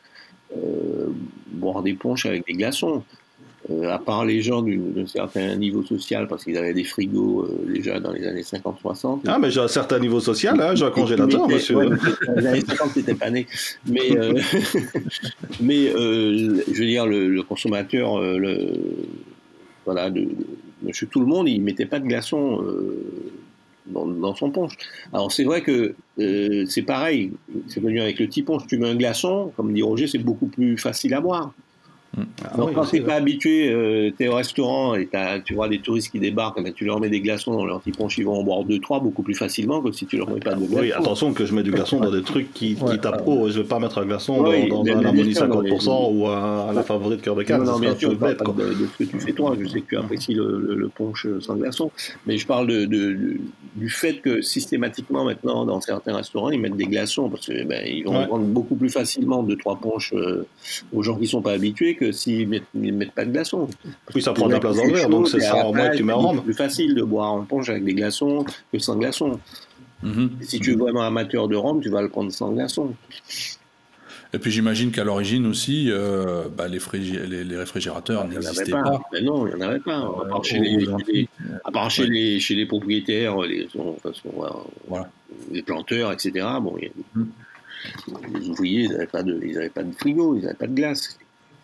[0.57, 1.07] euh,
[1.49, 3.03] boire des punches avec des glaçons.
[3.89, 8.13] À part les gens d'un certain niveau social, parce qu'ils avaient des frigos déjà dans
[8.13, 9.21] les années 50-60.
[9.27, 11.77] Ah, mais j'ai un certain niveau social, hein, j'ai un congélateur, monsieur.
[11.77, 11.89] Ouais,
[12.37, 13.47] les années 50, n'étais pas né.
[13.87, 14.11] Mais,
[15.61, 18.73] mais je veux dire, le, le consommateur, le,
[19.85, 20.27] voilà, de,
[20.83, 23.05] monsieur tout le monde, il mettait pas de glaçons euh,
[23.87, 24.77] dans, son ponche.
[25.13, 27.33] Alors c'est vrai que euh, c'est pareil,
[27.69, 28.67] c'est venu avec le petit ponche.
[28.67, 31.53] Tu mets un glaçon, comme dit Roger, c'est beaucoup plus facile à boire.
[32.19, 35.09] Ah Donc, quand tu n'es pas habitué, euh, tu es au restaurant et
[35.45, 37.93] tu vois des touristes qui débarquent, mais tu leur mets des glaçons dans leur petit
[37.93, 40.41] ponche, ils vont en boire deux, trois beaucoup plus facilement que si tu leur mets
[40.41, 40.83] pas de glaçons.
[40.83, 43.49] Oui, attention que je mets du glaçon dans des trucs qui, tapent haut.
[43.49, 47.23] Je ne vais pas mettre un glaçon dans, un harmonie 50% ou à, la favorite
[47.23, 47.65] cœur de canne.
[47.65, 49.57] Non, non bien sûr, de, ce que tu fais toi.
[49.59, 51.91] Je sais que tu apprécies le, ponche sans glaçon.
[52.27, 56.87] Mais je parle de, du fait que systématiquement, maintenant, dans certains restaurants, ils mettent des
[56.87, 60.47] glaçons parce qu'ils ben, vont prendre beaucoup plus facilement deux, trois ponches euh,
[60.93, 63.69] aux gens qui ne sont pas habitués s'ils ne mettent, pas de glaçons.
[64.15, 65.97] Oui, ça prend de la place dans le verre, donc c'est ça en moins que
[65.97, 68.97] tu mets en C'est plus facile de boire un punch avec des glaçons que sans
[68.97, 69.39] glaçons.
[70.03, 70.31] Mhm.
[70.41, 72.95] Si tu es vraiment amateur de rhum, tu vas le prendre sans glaçons.
[74.35, 76.79] Et puis j'imagine qu'à l'origine aussi, euh, bah, les,
[77.45, 79.03] les, réfrigérateurs n'existaient pas.
[79.13, 79.99] Mais non, il n'y en avait pas.
[79.99, 81.29] À part, chez, les,
[81.65, 83.69] à part chez, les, chez les propriétaires, les,
[84.89, 85.11] voilà.
[85.51, 86.47] les planteurs, etc.
[86.63, 86.77] Bon,
[87.15, 87.29] mhm.
[88.35, 89.07] Les ouvriers, ils n'avaient
[89.69, 91.19] pas de frigo, ils n'avaient pas de glace.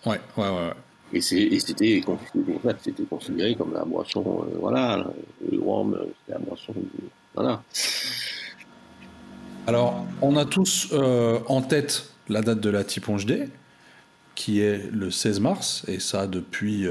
[0.09, 0.73] Ouais, ouais, ouais.
[1.13, 2.03] Et c'était
[3.09, 5.07] considéré comme la boisson, euh, voilà,
[5.51, 6.75] le rhum, c'est la boisson,
[7.35, 7.63] voilà.
[9.67, 13.49] Alors, on a tous euh, en tête la date de la Tiponge D,
[14.35, 16.87] qui est le 16 mars, et ça depuis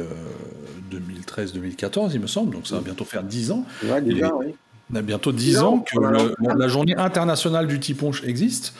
[0.91, 3.65] 2013-2014, euh, il me semble, donc ça va bientôt faire 10 ans.
[3.83, 4.53] Ouais, déjà, oui.
[4.91, 8.73] On a bientôt 10 ans que la journée internationale du Tiponche existe.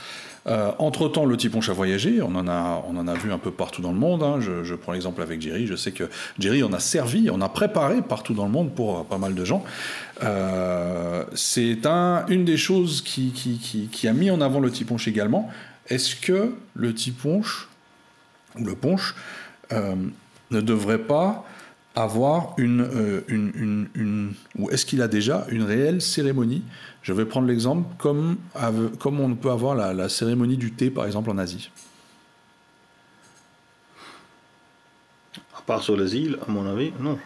[0.48, 3.52] Euh, entre-temps, le Tiponche a voyagé, on en a, on en a vu un peu
[3.52, 4.24] partout dans le monde.
[4.24, 4.40] Hein.
[4.40, 6.06] Je, prends l'exemple avec Jerry, je sais que
[6.40, 9.36] Jerry en a servi, on a préparé partout dans le monde pour euh, pas mal
[9.36, 9.64] de gens.
[10.24, 13.32] Euh, c'est un, une des choses qui,
[13.92, 15.52] qui, a mis en avant le Tiponche également.
[15.90, 17.68] Est-ce que le Tiponche,
[18.58, 19.16] ou le Ponche,
[19.72, 21.46] ne devrait pas
[22.02, 26.64] avoir une, une, une ou est-ce qu'il a déjà une réelle cérémonie?
[27.08, 28.36] Je vais prendre l'exemple comme,
[29.00, 31.70] comme on peut avoir la, cérémonie du thé, par exemple, en Asie.
[35.58, 37.18] À part sur les îles, à mon avis, non.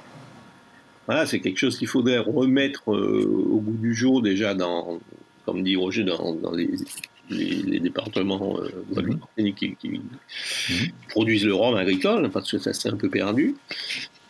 [1.07, 4.99] Voilà, c'est quelque chose qu'il faudrait remettre euh, au goût du jour déjà dans,
[5.47, 9.01] comme dit Roger, dans, les, départements euh,
[9.35, 9.53] mhm.
[9.55, 10.01] qui, mhm.
[11.09, 13.55] produisent le rhum agricole, parce que ça s'est un peu perdu.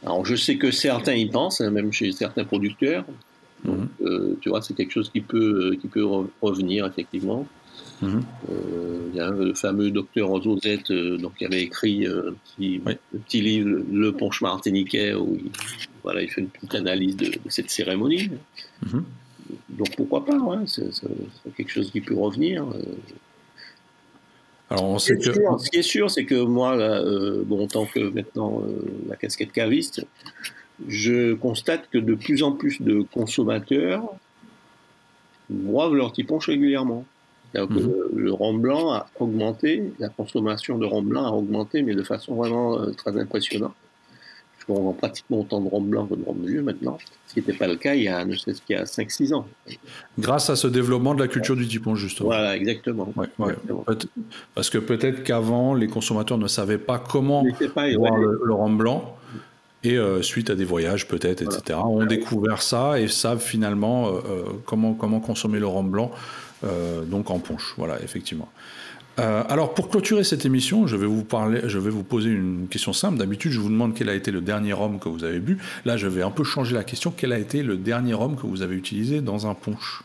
[0.03, 3.05] Alors je sais que certains y pensent, hein, même chez certains producteurs,
[3.63, 3.89] Mhm.
[4.01, 6.05] Euh, tu vois, c'est quelque chose qui peut, euh, qui peut
[6.41, 7.47] revenir, effectivement.
[8.01, 8.21] Mhm.
[8.49, 13.83] Euh, il y a le fameux docteur Ozozette donc, qui avait écrit le petit livre
[13.91, 15.51] Le Ponche Martiniquais où il,
[16.01, 18.31] voilà, il fait une petite analyse de, cette cérémonie.
[18.85, 19.03] Mhm.
[19.69, 20.89] Donc pourquoi pas, c'est
[21.55, 22.65] quelque chose qui peut revenir.
[24.71, 25.33] Alors on sait que...
[25.33, 27.03] ce qui est sûr, c'est que moi, là,
[27.45, 28.63] bon, en tant que maintenant
[29.07, 30.05] la casquette caviste,
[30.87, 34.03] je constate que de plus en plus de consommateurs
[35.49, 37.05] boivent leur petit punch régulièrement.
[37.53, 37.91] Mhm.
[38.15, 42.35] le, rhum blanc a augmenté, la consommation de rhum blanc a augmenté, mais de façon
[42.35, 43.73] vraiment euh, très impressionnante.
[44.69, 46.97] On vend pratiquement autant de rhum blanc que de rhum vieux maintenant,
[47.27, 49.33] ce qui n'était pas le cas il y a, ne sais-ce qu'il y a 5-6
[49.33, 49.47] ans.
[50.19, 52.29] Grâce à ce développement de la culture du tipon, justement.
[52.29, 53.11] Voilà, exactement.
[54.55, 59.17] Parce que peut-être qu'avant, les consommateurs ne savaient pas comment boire le, rhum blanc
[59.83, 64.11] et euh, suite à des voyages peut-être, etc., ont découvert ça et savent finalement euh,
[64.11, 66.11] euh, comment, comment consommer le rhum blanc,
[67.07, 67.73] donc en punch.
[67.77, 68.49] Voilà, effectivement.
[69.21, 72.93] Alors pour clôturer cette émission, je vais vous parler, je vais vous poser une question
[72.93, 73.17] simple.
[73.17, 75.57] D'habitude, je vous demande quel a été le dernier rhum que vous avez bu.
[75.85, 77.13] Là, je vais un peu changer la question.
[77.15, 80.03] Quel a été le dernier rhum que vous avez utilisé dans un punch?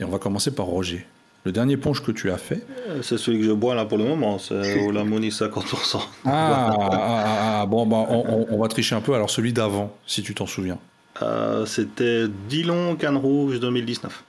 [0.00, 1.06] Et on va commencer par Roger.
[1.44, 2.66] Le dernier punch que tu as fait?
[2.88, 6.00] Euh, C'est celui que je bois là pour le moment, c'est au Lamoni 50%.
[6.24, 9.12] Ah, ah, ah, ah, bon, bah, on, va tricher un peu.
[9.14, 10.78] Alors celui d'avant, si tu t'en souviens.
[11.22, 14.24] Euh, c'était Dillon Canne Rouge 2019.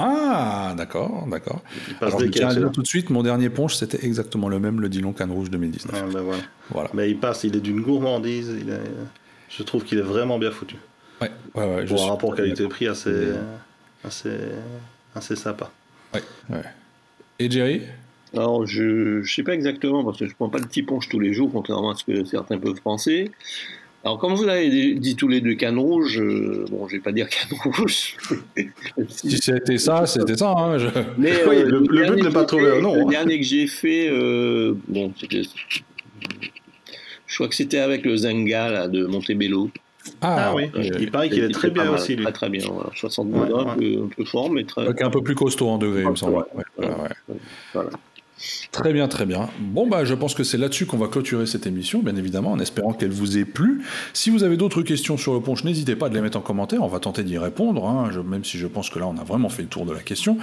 [0.00, 1.62] Ah, d'accord, d'accord.
[2.00, 4.80] Alors, je tiens à dire tout de suite, mon dernier punch, c'était exactement le même,
[4.80, 5.94] le Dillon Canne Rouge 2019.
[5.94, 6.24] Ah, ben
[6.70, 6.90] voilà.
[6.94, 8.52] Mais il passe, il est d'une gourmandise.
[9.48, 10.76] Je trouve qu'il est vraiment bien foutu.
[11.20, 11.84] Ouais, ouais, ouais.
[11.86, 13.32] Pour un rapport qualité-prix assez,
[14.04, 14.36] assez,
[15.14, 15.70] assez sympa.
[16.14, 16.22] Ouais,
[17.38, 17.82] Et Jerry?
[18.34, 21.08] Alors, je ne sais pas exactement, parce que je ne prends pas de petit ponche
[21.08, 23.30] tous les jours, contrairement à ce que certains peuvent penser.
[24.08, 27.12] Alors, comme vous l'avez dit tous les deux, canne rouge, euh, bon, je vais pas
[27.12, 28.16] dire canne rouge.
[29.06, 30.54] si c'était ça, c'était ça.
[30.56, 30.78] Hein,
[31.18, 32.94] Mais euh, le, but de pas trouver un nom.
[32.94, 33.06] Le hein.
[33.06, 35.44] dernier que j'ai fait, euh, bon, je
[37.34, 39.68] crois que c'était avec le Zenga de Montebello.
[40.22, 42.16] Ah, ah, oui, il paraît qu'il est très bien aussi.
[42.16, 44.88] Très très bien, 60 ouais, un, peu, un, peu, fort, mais très.
[44.88, 46.46] un peu plus costaud en degré, il me semble.
[46.78, 47.82] Très
[48.72, 49.48] Très bien, très bien.
[49.60, 52.58] Bon, bah, je pense que c'est là-dessus qu'on va clôturer cette émission, bien évidemment, en
[52.58, 53.82] espérant qu'elle vous ait plu.
[54.12, 56.82] Si vous avez d'autres questions sur le punch, n'hésitez pas à les mettre en commentaire.
[56.82, 59.48] On va tenter d'y répondre, hein, même si je pense que là, on a vraiment
[59.48, 60.38] fait le tour de la question.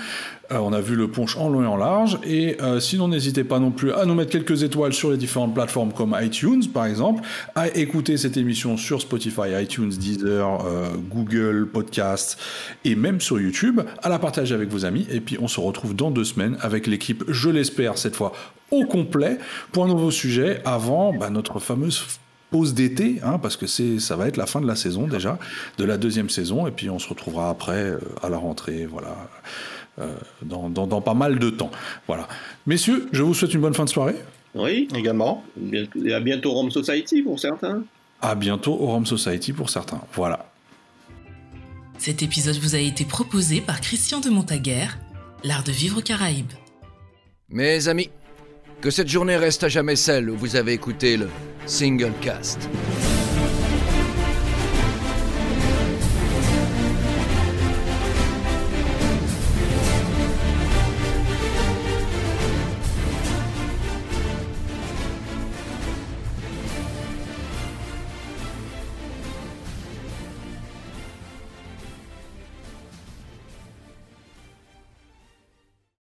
[0.52, 2.20] Euh, on a vu le punch en long et en large.
[2.26, 5.54] Et euh, sinon, n'hésitez pas non plus à nous mettre quelques étoiles sur les différentes
[5.54, 7.24] plateformes comme iTunes, par exemple,
[7.56, 12.38] à écouter cette émission sur Spotify, iTunes, Deezer, euh, Google Podcast
[12.84, 15.08] et même sur YouTube, à la partager avec vos amis.
[15.10, 18.34] Et puis, on se retrouve dans deux semaines avec l'équipe, je l'espère, cette fois
[18.72, 19.38] au complet
[19.72, 22.04] pour un nouveau sujet avant bah, notre fameuse
[22.52, 25.38] pause d'été, hein, parce que c'est, ça va être la fin de la saison déjà,
[25.78, 29.16] de la deuxième saison, et puis on se retrouvera après euh, à la rentrée, voilà,
[30.00, 30.08] euh,
[30.42, 31.72] dans, dans, pas mal de temps.
[32.08, 32.28] Voilà.
[32.66, 34.16] Messieurs, je vous souhaite une bonne fin de soirée.
[34.54, 35.44] Oui, également.
[35.72, 37.84] Et à bientôt au Rome Society pour certains.
[38.22, 40.02] À bientôt au Rome Society pour certains.
[40.14, 40.50] Voilà.
[41.98, 44.88] Cet épisode vous a été proposé par Christian de Montaguer,
[45.44, 46.54] L'Art de Vivre Caraïbes.
[47.50, 48.10] Mes amis,
[48.82, 51.30] que cette journée reste à jamais celle où vous avez écouté le
[51.68, 52.68] Single Cast.